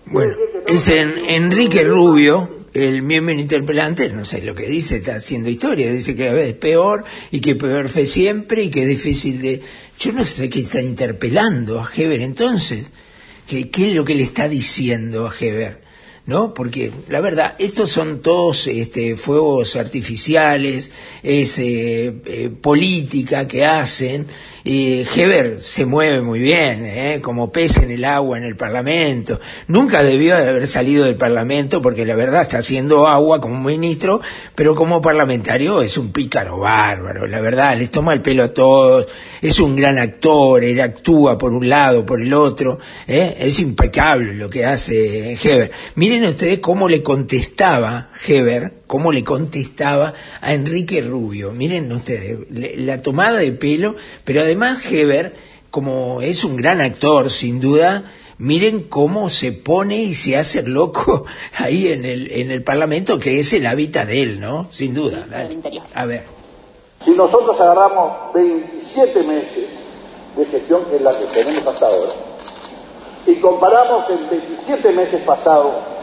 Bueno, 0.07 0.33
es 0.65 0.88
en 0.88 1.13
Enrique 1.27 1.83
Rubio, 1.83 2.65
el 2.73 3.03
miembro 3.03 3.35
interpelante, 3.35 4.09
no 4.09 4.25
sé 4.25 4.41
lo 4.41 4.55
que 4.55 4.65
dice, 4.65 4.95
está 4.95 5.17
haciendo 5.17 5.51
historia, 5.51 5.93
dice 5.93 6.15
que 6.15 6.27
a 6.27 6.33
veces 6.33 6.53
es 6.53 6.55
peor 6.55 7.03
y 7.29 7.41
que 7.41 7.53
peor 7.53 7.89
fue 7.89 8.07
siempre 8.07 8.63
y 8.63 8.71
que 8.71 8.81
es 8.81 8.88
difícil 8.88 9.39
de... 9.39 9.61
Yo 9.99 10.13
no 10.13 10.25
sé 10.25 10.49
qué 10.49 10.61
está 10.61 10.81
interpelando 10.81 11.79
a 11.79 11.91
Heber 11.95 12.21
entonces, 12.21 12.89
¿qué, 13.47 13.69
qué 13.69 13.89
es 13.89 13.95
lo 13.95 14.03
que 14.03 14.15
le 14.15 14.23
está 14.23 14.49
diciendo 14.49 15.27
a 15.27 15.33
Heber? 15.39 15.84
¿No? 16.25 16.53
Porque 16.53 16.91
la 17.09 17.21
verdad, 17.21 17.55
estos 17.59 17.91
son 17.91 18.21
todos 18.21 18.67
este, 18.67 19.15
fuegos 19.15 19.75
artificiales, 19.75 20.91
es 21.21 21.59
eh, 21.59 22.13
eh, 22.25 22.49
política 22.49 23.47
que 23.47 23.65
hacen. 23.65 24.27
Y 24.67 25.05
Heber 25.15 25.61
se 25.61 25.85
mueve 25.85 26.23
muy 26.23 26.39
bien, 26.39 26.85
¿eh? 26.85 27.19
como 27.21 27.51
pez 27.51 27.77
en 27.77 27.91
el 27.91 28.03
agua 28.03 28.39
en 28.39 28.43
el 28.43 28.55
Parlamento. 28.55 29.39
Nunca 29.67 30.01
debió 30.01 30.35
de 30.35 30.49
haber 30.49 30.65
salido 30.65 31.05
del 31.05 31.17
Parlamento 31.17 31.83
porque 31.83 32.03
la 32.03 32.15
verdad 32.15 32.41
está 32.41 32.57
haciendo 32.57 33.05
agua 33.05 33.39
como 33.39 33.61
ministro, 33.61 34.21
pero 34.55 34.73
como 34.73 35.03
parlamentario 35.03 35.83
es 35.83 35.99
un 35.99 36.11
pícaro 36.11 36.57
bárbaro. 36.57 37.27
La 37.27 37.41
verdad, 37.41 37.77
les 37.77 37.91
toma 37.91 38.13
el 38.13 38.23
pelo 38.23 38.41
a 38.41 38.47
todos. 38.47 39.05
Es 39.39 39.59
un 39.59 39.75
gran 39.75 39.99
actor, 39.99 40.63
él 40.63 40.81
actúa 40.81 41.38
por 41.38 41.53
un 41.53 41.69
lado, 41.69 42.03
por 42.03 42.19
el 42.19 42.33
otro. 42.33 42.79
¿eh? 43.07 43.38
Es 43.39 43.59
impecable 43.59 44.33
lo 44.33 44.49
que 44.49 44.65
hace 44.65 45.33
Heber. 45.33 45.69
Miren 45.93 46.14
ustedes 46.23 46.60
cómo 46.60 46.88
le 46.88 47.04
contestaba 47.04 48.10
Heber, 48.25 48.73
cómo 48.88 49.12
le 49.12 49.23
contestaba 49.23 50.13
a 50.41 50.54
Enrique 50.54 51.01
Rubio. 51.01 51.51
Miren 51.51 51.91
ustedes, 51.91 52.39
la 52.78 53.01
tomada 53.01 53.39
de 53.39 53.51
pelo, 53.51 53.95
pero 54.23 54.41
además 54.41 54.89
Heber, 54.91 55.34
como 55.71 56.21
es 56.21 56.43
un 56.43 56.56
gran 56.56 56.82
actor, 56.82 57.30
sin 57.30 57.60
duda, 57.60 58.06
miren 58.38 58.84
cómo 58.84 59.30
se 59.30 59.51
pone 59.51 59.97
y 59.97 60.13
se 60.13 60.38
hace 60.38 60.63
loco 60.63 61.25
ahí 61.58 61.88
en 61.88 62.06
el, 62.06 62.32
en 62.32 62.51
el 62.51 62.63
Parlamento, 62.63 63.19
que 63.19 63.39
es 63.39 63.51
el 63.54 63.65
hábitat 63.65 64.08
de 64.08 64.21
él, 64.21 64.39
¿no? 64.39 64.67
Sin 64.71 64.93
duda. 64.93 65.25
Dale. 65.30 65.60
A 65.93 66.06
ver. 66.06 66.23
Si 67.04 67.12
nosotros 67.12 67.60
agarramos 67.60 68.34
27 68.34 69.23
meses 69.23 69.65
de 70.36 70.45
gestión, 70.45 70.86
que 70.86 70.95
es 70.95 71.01
la 71.01 71.17
que 71.17 71.25
tenemos 71.25 71.67
hasta 71.67 71.86
ahora, 71.86 72.12
y 73.28 73.36
comparamos 73.36 74.10
el 74.10 74.25
27 74.25 74.91
meses 74.91 75.21
pasados 75.23 75.94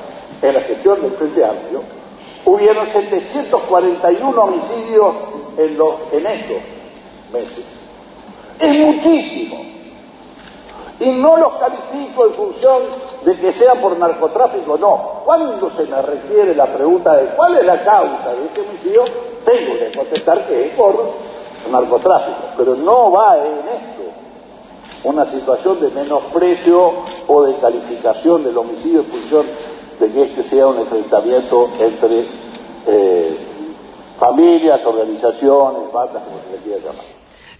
en 0.43 0.55
la 0.55 0.61
gestión 0.61 1.01
del 1.01 1.13
Frente 1.13 1.45
Amplio, 1.45 1.83
hubieron 2.45 2.87
741 2.87 4.43
homicidios 4.43 5.15
en, 5.57 5.79
los, 5.79 5.95
en 6.13 6.27
estos 6.27 6.57
meses. 7.33 7.65
Es 8.59 8.79
muchísimo. 8.79 9.61
Y 11.01 11.11
no 11.11 11.37
los 11.37 11.55
califico 11.59 12.27
en 12.27 12.35
función 12.35 12.83
de 13.25 13.37
que 13.37 13.51
sea 13.53 13.75
por 13.75 13.97
narcotráfico, 13.97 14.77
no. 14.79 15.23
Cuando 15.25 15.71
se 15.71 15.85
me 15.87 16.01
requiere 16.01 16.55
la 16.55 16.67
pregunta 16.67 17.17
de 17.17 17.27
cuál 17.35 17.57
es 17.57 17.65
la 17.65 17.83
causa 17.85 18.35
de 18.35 18.45
este 18.47 18.61
homicidio, 18.61 19.05
tengo 19.45 19.79
que 19.79 19.91
contestar 19.97 20.47
que 20.47 20.67
es 20.67 20.71
por 20.75 21.11
narcotráfico. 21.71 22.39
Pero 22.57 22.77
no 22.77 23.11
va 23.11 23.37
en 23.39 23.69
esto 23.69 24.03
una 25.05 25.27
situación 25.27 25.81
de 25.81 25.91
menosprecio 25.91 26.93
o 27.27 27.43
de 27.43 27.57
calificación 27.57 28.45
del 28.45 28.57
homicidio 28.57 29.01
en 29.01 29.07
función 29.07 29.47
de 30.09 30.33
que 30.33 30.43
sea 30.43 30.67
un 30.67 30.79
enfrentamiento 30.79 31.71
entre 31.79 32.25
eh, 32.87 33.37
familias, 34.19 34.81
organizaciones, 34.85 35.93
bandas, 35.93 36.23
como 36.25 36.41
se 36.43 36.57
le 36.57 36.63
quiera 36.63 36.79
llamar. 36.79 37.05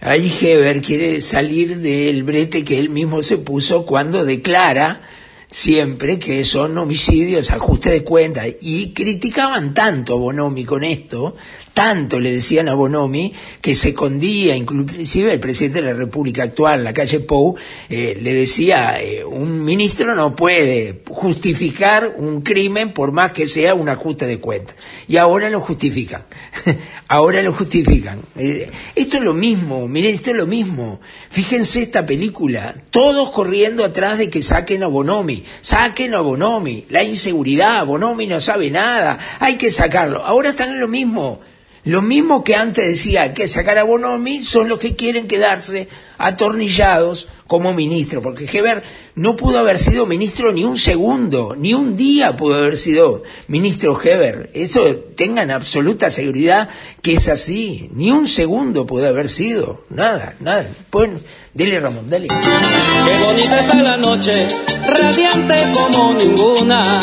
Ahí 0.01 0.31
Heber 0.41 0.81
quiere 0.81 1.21
salir 1.21 1.77
del 1.77 2.23
brete 2.23 2.65
que 2.65 2.77
él 2.79 2.89
mismo 2.89 3.21
se 3.21 3.37
puso 3.37 3.85
cuando 3.85 4.25
declara 4.25 5.01
siempre 5.49 6.19
que 6.19 6.43
son 6.43 6.77
homicidios, 6.77 7.51
ajuste 7.51 7.91
de 7.91 8.03
cuentas, 8.03 8.47
y 8.59 8.91
criticaban 8.91 9.73
tanto 9.73 10.13
a 10.13 10.17
Bonomi 10.17 10.65
con 10.65 10.83
esto, 10.83 11.35
tanto 11.73 12.19
le 12.19 12.31
decían 12.31 12.69
a 12.69 12.75
Bonomi, 12.75 13.33
que 13.59 13.73
se 13.73 13.89
escondía, 13.89 14.55
inclusive 14.55 15.33
el 15.33 15.39
presidente 15.39 15.81
de 15.81 15.87
la 15.87 15.97
República 15.97 16.43
actual, 16.43 16.83
la 16.83 16.93
calle 16.93 17.19
Pou, 17.19 17.55
eh, 17.89 18.17
le 18.21 18.33
decía, 18.33 19.01
eh, 19.01 19.23
un 19.25 19.63
ministro 19.63 20.13
no 20.13 20.35
puede 20.35 21.01
justificar 21.09 22.13
un 22.17 22.41
crimen 22.41 22.93
por 22.93 23.11
más 23.11 23.31
que 23.31 23.47
sea 23.47 23.73
un 23.73 23.89
ajuste 23.89 24.27
de 24.27 24.39
cuentas. 24.39 24.75
Y 25.07 25.17
ahora 25.17 25.49
lo 25.49 25.61
justifican. 25.61 26.25
ahora 27.07 27.41
lo 27.41 27.53
justifican. 27.53 28.19
Eh, 28.37 28.69
esto 28.95 29.17
es 29.17 29.23
lo 29.23 29.33
mismo, 29.33 29.87
miren, 29.87 30.13
esto 30.13 30.29
es 30.29 30.37
lo 30.37 30.45
mismo. 30.45 31.01
Fíjense 31.31 31.81
esta 31.81 32.05
película, 32.05 32.75
todos 32.91 33.31
corriendo 33.31 33.83
atrás 33.83 34.19
de 34.19 34.29
que 34.29 34.43
saquen 34.43 34.83
a 34.83 34.87
Bonomi, 34.87 35.43
saquen 35.61 36.13
a 36.13 36.21
Bonomi, 36.21 36.85
la 36.89 37.03
inseguridad, 37.03 37.83
Bonomi 37.85 38.27
no 38.27 38.39
sabe 38.39 38.69
nada, 38.69 39.17
hay 39.39 39.55
que 39.55 39.71
sacarlo. 39.71 40.23
Ahora 40.23 40.49
están 40.49 40.73
en 40.73 40.79
lo 40.79 40.87
mismo. 40.87 41.41
Lo 41.85 42.01
mismo 42.01 42.43
que 42.43 42.55
antes 42.55 42.87
decía 42.87 43.33
que 43.33 43.47
sacar 43.47 43.77
a 43.77 43.83
Bonomi 43.83 44.41
son 44.41 44.69
los 44.69 44.79
que 44.79 44.95
quieren 44.95 45.27
quedarse 45.27 45.89
atornillados 46.17 47.27
como 47.45 47.73
ministro, 47.73 48.21
porque 48.21 48.49
Heber 48.51 48.83
no 49.15 49.35
pudo 49.35 49.59
haber 49.59 49.77
sido 49.77 50.05
ministro 50.05 50.53
ni 50.53 50.63
un 50.63 50.77
segundo, 50.77 51.55
ni 51.57 51.73
un 51.73 51.97
día 51.97 52.35
pudo 52.35 52.55
haber 52.55 52.77
sido 52.77 53.23
ministro 53.47 53.99
Heber. 54.01 54.49
Eso 54.53 54.95
tengan 55.15 55.51
absoluta 55.51 56.09
seguridad 56.09 56.69
que 57.01 57.13
es 57.13 57.27
así, 57.27 57.89
ni 57.93 58.11
un 58.11 58.27
segundo 58.27 58.87
pudo 58.87 59.07
haber 59.07 59.27
sido, 59.27 59.83
nada, 59.89 60.35
nada. 60.39 60.67
Bueno, 60.89 61.19
dele 61.53 61.79
Ramón, 61.79 62.09
dale. 62.09 62.29
Qué 62.29 63.25
bonita 63.25 63.59
está 63.59 63.75
la 63.83 63.97
noche, 63.97 64.47
radiante 64.87 65.71
como 65.73 66.13
ninguna. 66.13 67.01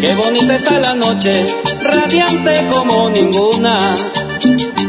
Qué 0.00 0.14
bonita 0.14 0.56
está 0.56 0.80
la 0.80 0.94
noche, 0.94 1.46
radiante 2.00 2.66
como 2.70 3.10
ninguna. 3.10 3.78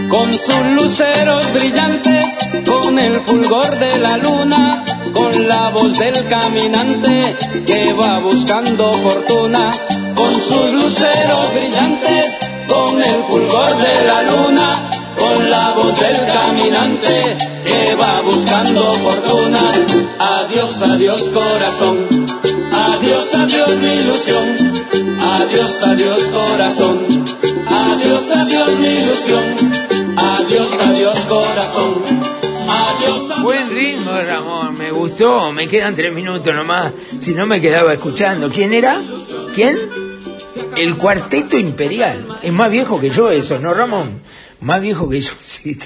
Con 0.10 0.34
sus 0.34 0.66
luceros 0.76 1.54
brillantes, 1.54 2.26
con 2.66 2.98
el 2.98 3.22
fulgor 3.22 3.78
de 3.78 3.98
la 4.00 4.18
luna, 4.18 4.84
con 5.14 5.48
la 5.48 5.70
voz 5.70 5.98
del 5.98 6.28
caminante 6.28 7.36
que 7.66 7.94
va 7.94 8.20
buscando 8.20 8.92
fortuna. 8.94 9.72
Con 10.16 10.34
sus 10.34 10.72
luceros 10.72 11.54
brillantes, 11.54 12.38
con 12.68 13.02
el 13.02 13.24
fulgor 13.24 13.78
de 13.78 14.06
la 14.06 14.22
luna, 14.24 14.90
con 15.18 15.50
la 15.50 15.72
voz 15.72 16.00
del 16.00 16.18
caminante 16.26 17.38
que 17.66 17.96
va 17.96 18.22
buscando 18.22 18.94
fortuna. 18.94 19.62
Adiós, 20.20 20.82
adiós 20.82 21.24
corazón, 21.34 22.08
adiós, 22.72 23.36
adiós 23.36 23.76
mi 23.78 23.94
ilusión, 23.94 24.46
adiós, 25.36 25.72
adiós 25.84 26.22
corazón, 26.32 26.99
gustó, 35.10 35.52
me 35.52 35.68
quedan 35.68 35.96
tres 35.96 36.14
minutos 36.14 36.54
nomás, 36.54 36.94
si 37.20 37.34
no 37.34 37.46
me 37.46 37.60
quedaba 37.60 37.94
escuchando. 37.94 38.50
¿Quién 38.52 38.74
era? 38.74 39.02
¿Quién? 39.54 39.78
El 40.78 40.98
Cuarteto 40.98 41.58
Imperial. 41.58 42.40
Es 42.44 42.54
más 42.54 42.70
viejo 42.70 43.00
que 43.00 43.10
yo 43.10 43.32
eso, 43.32 43.60
¿no, 43.60 43.74
Ramón? 43.74 44.22
Más 44.62 44.82
viejo 44.82 45.10
que 45.10 45.22
yo, 45.22 45.32
sí. 45.42 45.78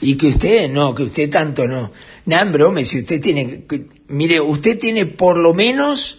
Y 0.00 0.14
que 0.14 0.28
usted, 0.28 0.70
no, 0.70 0.94
que 0.94 1.04
usted 1.04 1.28
tanto 1.28 1.66
no. 1.66 1.92
Nada, 2.26 2.42
en 2.42 2.52
broma, 2.52 2.84
si 2.84 3.00
usted 3.00 3.20
tiene... 3.20 3.64
Mire, 4.08 4.40
usted 4.40 4.78
tiene 4.78 5.06
por 5.06 5.36
lo 5.36 5.52
menos 5.52 6.18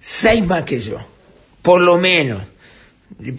seis 0.00 0.44
más 0.46 0.62
que 0.62 0.80
yo. 0.80 0.98
Por 1.60 1.82
lo 1.82 1.98
menos. 1.98 2.42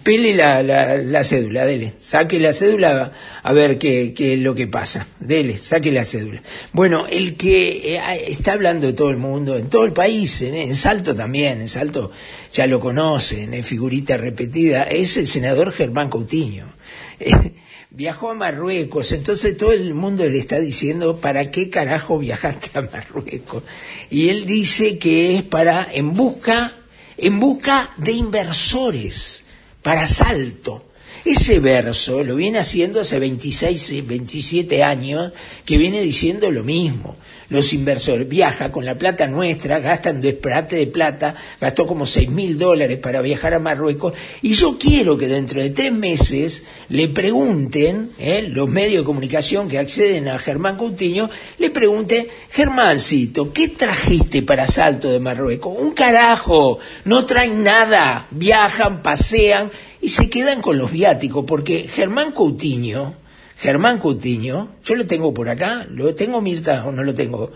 Pele 0.04 0.36
la, 0.36 0.64
la, 0.64 0.98
la 0.98 1.24
cédula, 1.24 1.66
dele. 1.66 1.94
Saque 2.00 2.40
la 2.40 2.54
cédula 2.54 3.12
a 3.42 3.54
ver 3.54 3.78
qué, 3.78 4.14
qué 4.16 4.38
lo 4.38 4.56
que 4.56 4.68
pasa. 4.68 5.08
Dele, 5.20 5.58
saque 5.58 5.92
la 5.92 6.06
cédula. 6.06 6.42
Bueno, 6.72 7.06
el 7.10 7.36
que 7.36 7.96
eh, 7.96 8.26
está 8.28 8.54
hablando 8.54 8.88
de 8.88 8.94
todo 8.94 9.10
el 9.10 9.18
mundo, 9.18 9.58
en 9.58 9.70
todo 9.70 9.86
el 9.86 9.94
país, 9.94 10.42
en, 10.42 10.56
en 10.56 10.76
Salto 10.76 11.16
también, 11.16 11.62
en 11.62 11.70
Salto 11.70 12.12
ya 12.54 12.68
lo 12.68 12.80
conocen, 12.80 13.54
es 13.54 13.66
figurita 13.66 14.16
repetida, 14.18 14.84
es 14.84 15.18
el 15.18 15.28
senador 15.28 15.72
Germán 15.72 16.10
Coutinho. 16.10 16.66
Eh, 17.20 17.54
viajó 17.92 18.32
a 18.32 18.34
Marruecos, 18.34 19.12
entonces 19.12 19.56
todo 19.56 19.72
el 19.72 19.94
mundo 19.94 20.26
le 20.28 20.40
está 20.40 20.60
diciendo, 20.60 21.18
¿para 21.18 21.52
qué 21.52 21.70
carajo 21.70 22.18
viajaste 22.18 22.72
a 22.74 22.82
Marruecos? 22.82 23.64
Y 24.10 24.30
él 24.30 24.46
dice 24.48 24.98
que 24.98 25.36
es 25.36 25.44
para, 25.44 25.88
en 25.94 26.14
busca, 26.14 26.74
en 27.18 27.40
busca 27.40 27.94
de 27.98 28.14
inversores, 28.14 29.43
para 29.84 30.08
Salto. 30.08 30.93
Ese 31.26 31.60
verso 31.60 32.24
lo 32.24 32.36
viene 32.36 32.60
haciendo 32.60 33.00
hace 33.00 33.18
26, 33.18 34.06
27 34.06 34.84
años, 34.84 35.32
que 35.66 35.78
viene 35.78 36.02
diciendo 36.02 36.52
lo 36.52 36.64
mismo. 36.64 37.16
los 37.54 37.72
inversores. 37.72 38.28
Viaja 38.28 38.72
con 38.72 38.84
la 38.84 38.98
plata 38.98 39.28
nuestra, 39.28 39.80
gasta 39.80 40.10
en 40.10 40.22
desperate 40.22 40.76
de 40.76 40.88
plata, 40.88 41.36
gastó 41.62 41.86
como 41.86 42.06
seis 42.06 42.30
mil 42.30 42.58
dólares 42.58 42.98
para 42.98 43.22
viajar 43.22 43.54
a 43.54 43.60
Marruecos. 43.60 44.14
Y 44.42 44.54
yo 44.54 44.78
quiero 44.78 45.18
que 45.18 45.28
dentro 45.28 45.62
de 45.62 45.70
tres 45.70 45.94
meses 45.94 46.64
le 46.90 47.08
pregunten, 47.08 48.10
¿eh? 48.18 48.50
los 48.50 48.68
medios 48.68 49.04
de 49.04 49.06
comunicación 49.06 49.70
que 49.70 49.78
acceden 49.78 50.28
a 50.28 50.40
Germán 50.40 50.78
Coutinho, 50.78 51.30
le 51.60 51.70
pregunten, 51.70 52.28
Germáncito, 52.50 53.54
¿qué 53.54 53.70
trajiste 53.70 54.42
para 54.42 54.68
Salto 54.68 55.12
de 55.12 55.20
Marruecos? 55.20 55.78
Un 55.78 55.92
carajo, 55.92 56.80
no 57.06 57.26
traen 57.26 57.64
nada, 57.64 58.28
viajan, 58.32 59.04
pasean 59.04 59.70
y 60.04 60.10
se 60.10 60.30
quedan 60.30 60.62
con 60.62 60.78
los 60.78 60.92
viáticos, 60.92 61.46
porque 61.48 61.88
Germán 61.88 62.34
Coutinho, 62.34 63.16
Germán 63.58 64.00
Coutinho, 64.00 64.68
yo 64.84 64.96
lo 64.96 65.08
tengo 65.08 65.34
por 65.34 65.48
acá, 65.48 65.88
lo 65.90 66.14
tengo 66.14 66.42
Mirta 66.42 66.86
o 66.86 66.92
no 66.92 67.04
lo 67.04 67.16
tengo, 67.16 67.54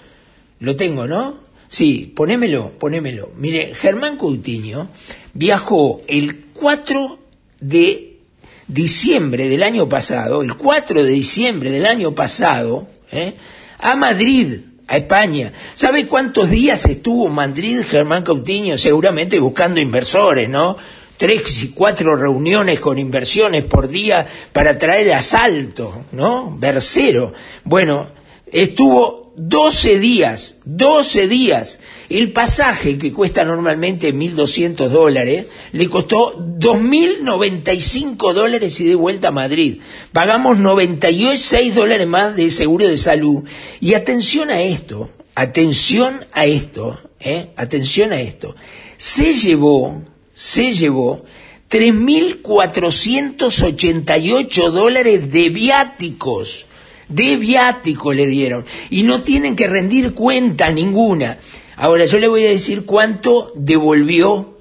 lo 0.61 0.75
tengo, 0.77 1.05
¿no? 1.07 1.39
Sí, 1.67 2.13
ponémelo, 2.15 2.71
ponémelo. 2.79 3.31
Mire, 3.35 3.75
Germán 3.75 4.15
Coutinho 4.15 4.87
viajó 5.33 5.99
el 6.07 6.45
4 6.53 7.19
de 7.59 8.19
diciembre 8.65 9.49
del 9.49 9.61
año 9.61 9.89
pasado, 9.89 10.41
el 10.41 10.55
4 10.55 11.03
de 11.03 11.11
diciembre 11.11 11.69
del 11.69 11.85
año 11.85 12.15
pasado, 12.15 12.87
¿eh? 13.11 13.33
a 13.79 13.97
Madrid, 13.97 14.61
a 14.87 14.95
España. 14.95 15.51
¿Sabe 15.75 16.07
cuántos 16.07 16.49
días 16.49 16.85
estuvo 16.85 17.27
en 17.27 17.33
Madrid 17.33 17.81
Germán 17.85 18.23
Coutinho? 18.23 18.77
Seguramente 18.77 19.37
buscando 19.37 19.81
inversores, 19.81 20.49
¿no? 20.49 20.77
Tres 21.17 21.63
y 21.63 21.69
cuatro 21.69 22.15
reuniones 22.15 22.79
con 22.79 22.99
inversiones 22.99 23.63
por 23.65 23.87
día 23.87 24.27
para 24.53 24.77
traer 24.77 25.13
asalto, 25.13 26.05
¿no? 26.11 26.55
Versero. 26.57 27.33
Bueno, 27.63 28.09
estuvo 28.51 29.27
12 29.39 29.99
días, 29.99 30.57
12 30.65 31.27
días. 31.27 31.79
El 32.09 32.31
pasaje 32.31 32.97
que 32.97 33.13
cuesta 33.13 33.45
normalmente 33.45 34.13
1.200 34.13 34.87
dólares, 34.87 35.45
le 35.73 35.87
costó 35.89 36.35
2.095 36.37 38.33
dólares 38.33 38.79
y 38.79 38.85
de 38.85 38.95
vuelta 38.95 39.27
a 39.27 39.31
Madrid. 39.31 39.79
Pagamos 40.11 40.57
96 40.57 41.75
dólares 41.75 42.07
más 42.07 42.35
de 42.35 42.49
seguro 42.49 42.87
de 42.87 42.97
salud. 42.97 43.43
Y 43.79 43.93
atención 43.93 44.49
a 44.49 44.61
esto, 44.61 45.11
atención 45.35 46.25
a 46.31 46.47
esto, 46.47 46.99
¿eh? 47.19 47.51
atención 47.57 48.13
a 48.13 48.19
esto. 48.19 48.55
Se 48.97 49.35
llevó 49.35 50.01
se 50.37 50.73
llevó 50.73 51.25
3.488 51.71 54.69
dólares 54.69 55.31
de 55.31 55.49
viáticos. 55.49 56.67
De 57.09 57.37
viáticos 57.37 58.15
le 58.15 58.27
dieron. 58.27 58.63
Y 58.91 59.01
no 59.01 59.23
tienen 59.23 59.55
que 59.55 59.65
rendir 59.65 60.13
cuenta 60.13 60.69
ninguna. 60.69 61.39
Ahora 61.75 62.05
yo 62.05 62.19
le 62.19 62.27
voy 62.27 62.45
a 62.45 62.49
decir 62.49 62.85
cuánto 62.85 63.51
devolvió, 63.55 64.59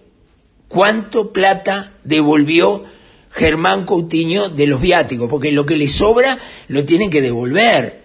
cuánto 0.68 1.34
plata 1.34 1.92
devolvió 2.04 2.84
Germán 3.30 3.84
Coutinho 3.84 4.48
de 4.48 4.66
los 4.66 4.80
viáticos, 4.80 5.28
porque 5.28 5.52
lo 5.52 5.66
que 5.66 5.76
le 5.76 5.88
sobra 5.88 6.38
lo 6.68 6.86
tienen 6.86 7.10
que 7.10 7.20
devolver. 7.20 8.00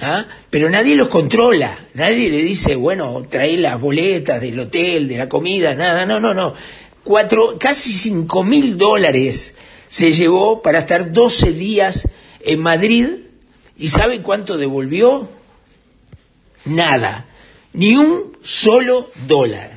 ¿ah? 0.00 0.26
Pero 0.48 0.70
nadie 0.70 0.94
los 0.94 1.08
controla, 1.08 1.76
nadie 1.94 2.30
le 2.30 2.38
dice, 2.38 2.76
bueno, 2.76 3.26
trae 3.28 3.56
las 3.56 3.80
boletas 3.80 4.40
del 4.40 4.60
hotel, 4.60 5.08
de 5.08 5.18
la 5.18 5.28
comida, 5.28 5.74
nada, 5.74 6.06
no, 6.06 6.20
no, 6.20 6.32
no 6.32 6.54
cuatro, 7.06 7.56
casi 7.56 7.92
cinco 7.92 8.42
mil 8.42 8.76
dólares 8.76 9.54
se 9.88 10.12
llevó 10.12 10.60
para 10.60 10.80
estar 10.80 11.12
12 11.12 11.52
días 11.52 12.08
en 12.40 12.60
Madrid 12.60 13.06
y 13.78 13.88
¿sabe 13.88 14.22
cuánto 14.22 14.58
devolvió? 14.58 15.28
Nada, 16.64 17.26
ni 17.72 17.94
un 17.94 18.36
solo 18.42 19.08
dólar. 19.28 19.70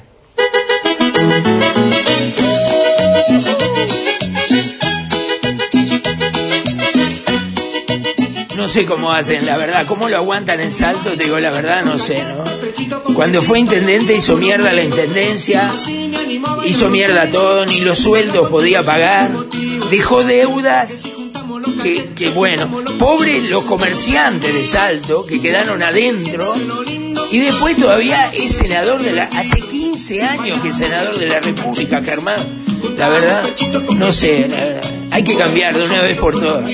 No 8.55 8.67
sé 8.67 8.85
cómo 8.85 9.11
hacen, 9.11 9.45
la 9.45 9.57
verdad, 9.57 9.85
cómo 9.85 10.09
lo 10.09 10.17
aguantan 10.17 10.59
en 10.61 10.71
salto, 10.71 11.11
te 11.11 11.25
digo 11.25 11.39
la 11.39 11.51
verdad, 11.51 11.85
no 11.85 11.99
sé, 11.99 12.23
¿no? 12.23 13.13
Cuando 13.13 13.41
fue 13.41 13.59
intendente 13.59 14.15
hizo 14.15 14.35
mierda 14.35 14.73
la 14.73 14.83
intendencia, 14.83 15.71
hizo 16.65 16.89
mierda 16.89 17.29
todo, 17.29 17.65
ni 17.65 17.81
los 17.81 17.99
sueldos 17.99 18.49
podía 18.49 18.83
pagar, 18.83 19.31
dejó 19.89 20.23
deudas, 20.23 21.01
que, 22.15 22.29
bueno, 22.29 22.69
pobres 22.97 23.49
los 23.49 23.63
comerciantes 23.63 24.53
de 24.53 24.65
Salto 24.65 25.25
que 25.25 25.41
quedaron 25.41 25.81
adentro, 25.81 26.55
y 27.31 27.39
después 27.39 27.77
todavía 27.77 28.31
es 28.33 28.53
senador 28.53 29.01
de 29.01 29.13
la, 29.13 29.23
hace 29.25 29.61
15 29.61 30.23
años 30.23 30.61
que 30.61 30.69
es 30.69 30.77
senador 30.77 31.17
de 31.17 31.27
la 31.27 31.39
República, 31.39 32.01
Germán. 32.01 32.39
La 32.97 33.09
verdad, 33.09 33.43
no 33.95 34.11
sé, 34.11 34.49
hay 35.11 35.23
que 35.23 35.35
cambiar 35.35 35.77
de 35.77 35.85
una 35.85 36.01
vez 36.01 36.17
por 36.17 36.39
todas. 36.39 36.65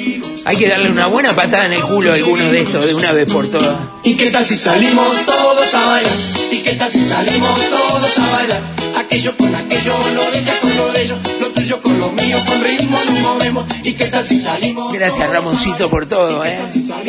Hay 0.48 0.58
que 0.58 0.68
darle 0.68 0.92
una 0.92 1.08
buena 1.08 1.36
patada 1.36 1.66
en 1.66 1.74
el 1.74 1.82
culo 1.82 2.12
a 2.12 2.16
alguno 2.16 2.52
de 2.52 2.62
estos 2.62 2.86
de 2.86 2.94
una 2.94 3.12
vez 3.12 3.26
por 3.32 3.48
todas. 3.48 3.80
¿Y 4.04 4.16
qué 4.16 4.30
tal 4.30 4.46
si 4.46 4.56
salimos 4.56 5.26
todos 5.26 5.74
a 5.74 5.86
bailar? 5.88 6.14
¿Y 6.52 6.62
qué 6.62 6.74
tal 6.74 6.92
si 6.92 7.04
salimos 7.04 7.60
todos 7.68 8.20
a 8.20 8.32
bailar? 8.32 8.85
Aquello 8.98 9.36
con 9.38 9.56
aquello, 9.56 9.94
lo 10.14 10.32
de 10.32 10.40
ella 10.40 10.54
con 10.62 10.76
lo 10.76 10.92
de 10.92 11.02
ellos, 11.04 11.18
lo 11.40 11.48
tuyo 11.52 11.82
con 11.82 12.00
lo 12.00 12.12
mío, 12.12 12.38
con 12.46 12.64
ritmo 12.64 13.00
nos 13.06 13.20
movemos. 13.20 13.66
¿Y 13.84 13.94
qué 13.94 14.06
tal 14.08 14.24
si 14.26 14.40
salimos? 14.40 14.94
Gracias 14.94 15.30
Ramoncito 15.30 15.90
por 15.90 16.06
todo, 16.06 16.44
¿eh? 16.46 16.60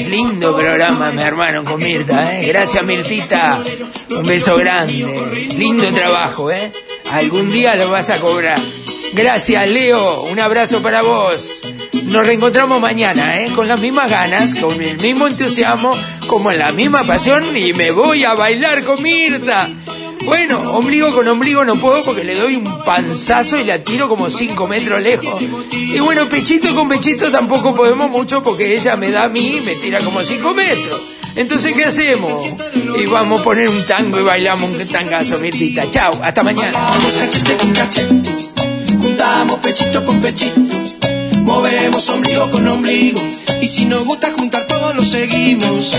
Lindo 0.08 0.56
programa, 0.56 1.10
mi 1.12 1.22
hermano, 1.22 1.64
con 1.64 1.82
Mirta, 1.82 2.40
¿eh? 2.40 2.46
Gracias 2.46 2.84
Mirtita, 2.84 3.62
un 4.10 4.26
beso 4.26 4.56
grande. 4.56 5.48
Lindo 5.56 5.92
trabajo, 5.92 6.50
¿eh? 6.50 6.72
Algún 7.10 7.50
día 7.52 7.76
lo 7.76 7.90
vas 7.90 8.10
a 8.10 8.18
cobrar. 8.18 8.60
Gracias, 9.12 9.66
Leo. 9.68 10.24
Un 10.24 10.38
abrazo 10.38 10.82
para 10.82 11.02
vos. 11.02 11.62
Nos 12.04 12.26
reencontramos 12.26 12.80
mañana, 12.80 13.40
¿eh? 13.40 13.50
Con 13.54 13.66
las 13.68 13.80
mismas 13.80 14.10
ganas, 14.10 14.54
con 14.54 14.80
el 14.80 14.98
mismo 14.98 15.26
entusiasmo, 15.26 15.96
como 16.26 16.50
en 16.50 16.58
la 16.58 16.72
misma 16.72 17.04
pasión 17.04 17.56
y 17.56 17.72
me 17.72 17.90
voy 17.92 18.24
a 18.24 18.34
bailar 18.34 18.84
con 18.84 19.02
Mirta. 19.02 19.68
Bueno, 20.26 20.72
ombligo 20.72 21.14
con 21.14 21.26
ombligo 21.28 21.64
no 21.64 21.76
puedo 21.76 22.02
porque 22.04 22.24
le 22.24 22.34
doy 22.34 22.56
un 22.56 22.84
panzazo 22.84 23.58
y 23.58 23.64
la 23.64 23.78
tiro 23.78 24.08
como 24.08 24.28
cinco 24.28 24.66
metros 24.66 25.00
lejos. 25.00 25.40
Y 25.70 25.98
bueno, 26.00 26.28
pechito 26.28 26.74
con 26.74 26.88
pechito 26.88 27.30
tampoco 27.30 27.74
podemos 27.74 28.10
mucho 28.10 28.42
porque 28.42 28.74
ella 28.74 28.96
me 28.96 29.12
da 29.12 29.24
a 29.24 29.28
mí 29.28 29.58
y 29.58 29.60
me 29.60 29.76
tira 29.76 30.00
como 30.00 30.22
cinco 30.22 30.52
metros. 30.52 31.00
Entonces, 31.36 31.74
¿qué 31.74 31.84
hacemos? 31.84 32.44
Y 32.98 33.06
vamos 33.06 33.40
a 33.40 33.44
poner 33.44 33.68
un 33.68 33.84
tango 33.84 34.18
y 34.18 34.22
bailamos 34.22 34.70
un 34.70 34.88
tangazo, 34.88 35.38
Mirtita. 35.38 35.90
Chao, 35.90 36.18
hasta 36.22 36.42
mañana. 36.42 36.78
Movemos 41.46 42.08
ombligo 42.10 42.50
con 42.50 42.68
ombligo. 42.68 43.20
Y 43.62 43.68
si 43.68 43.86
nos 43.86 44.04
gusta 44.04 44.32
juntar 44.36 44.66
todo 44.66 44.92
lo 44.92 45.04
seguimos. 45.04 45.96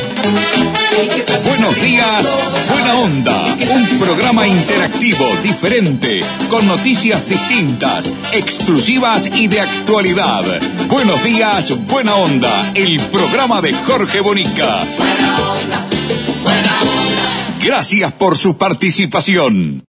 Buenos 1.46 1.76
días, 1.82 2.28
buena 2.70 2.96
onda. 2.96 3.58
Un 3.72 4.00
programa 4.00 4.48
interactivo, 4.48 5.26
diferente, 5.42 6.22
con 6.50 6.68
noticias 6.68 7.28
distintas, 7.28 8.12
exclusivas 8.32 9.28
y 9.28 9.48
de 9.48 9.62
actualidad. 9.62 10.44
Buenos 10.88 11.24
días, 11.24 11.74
buena 11.88 12.16
onda. 12.16 12.72
El 12.76 13.00
programa 13.00 13.62
de 13.62 13.74
Jorge 13.74 14.20
Bonica. 14.20 14.86
Gracias 17.64 18.12
por 18.14 18.38
su 18.38 18.58
participación. 18.58 19.87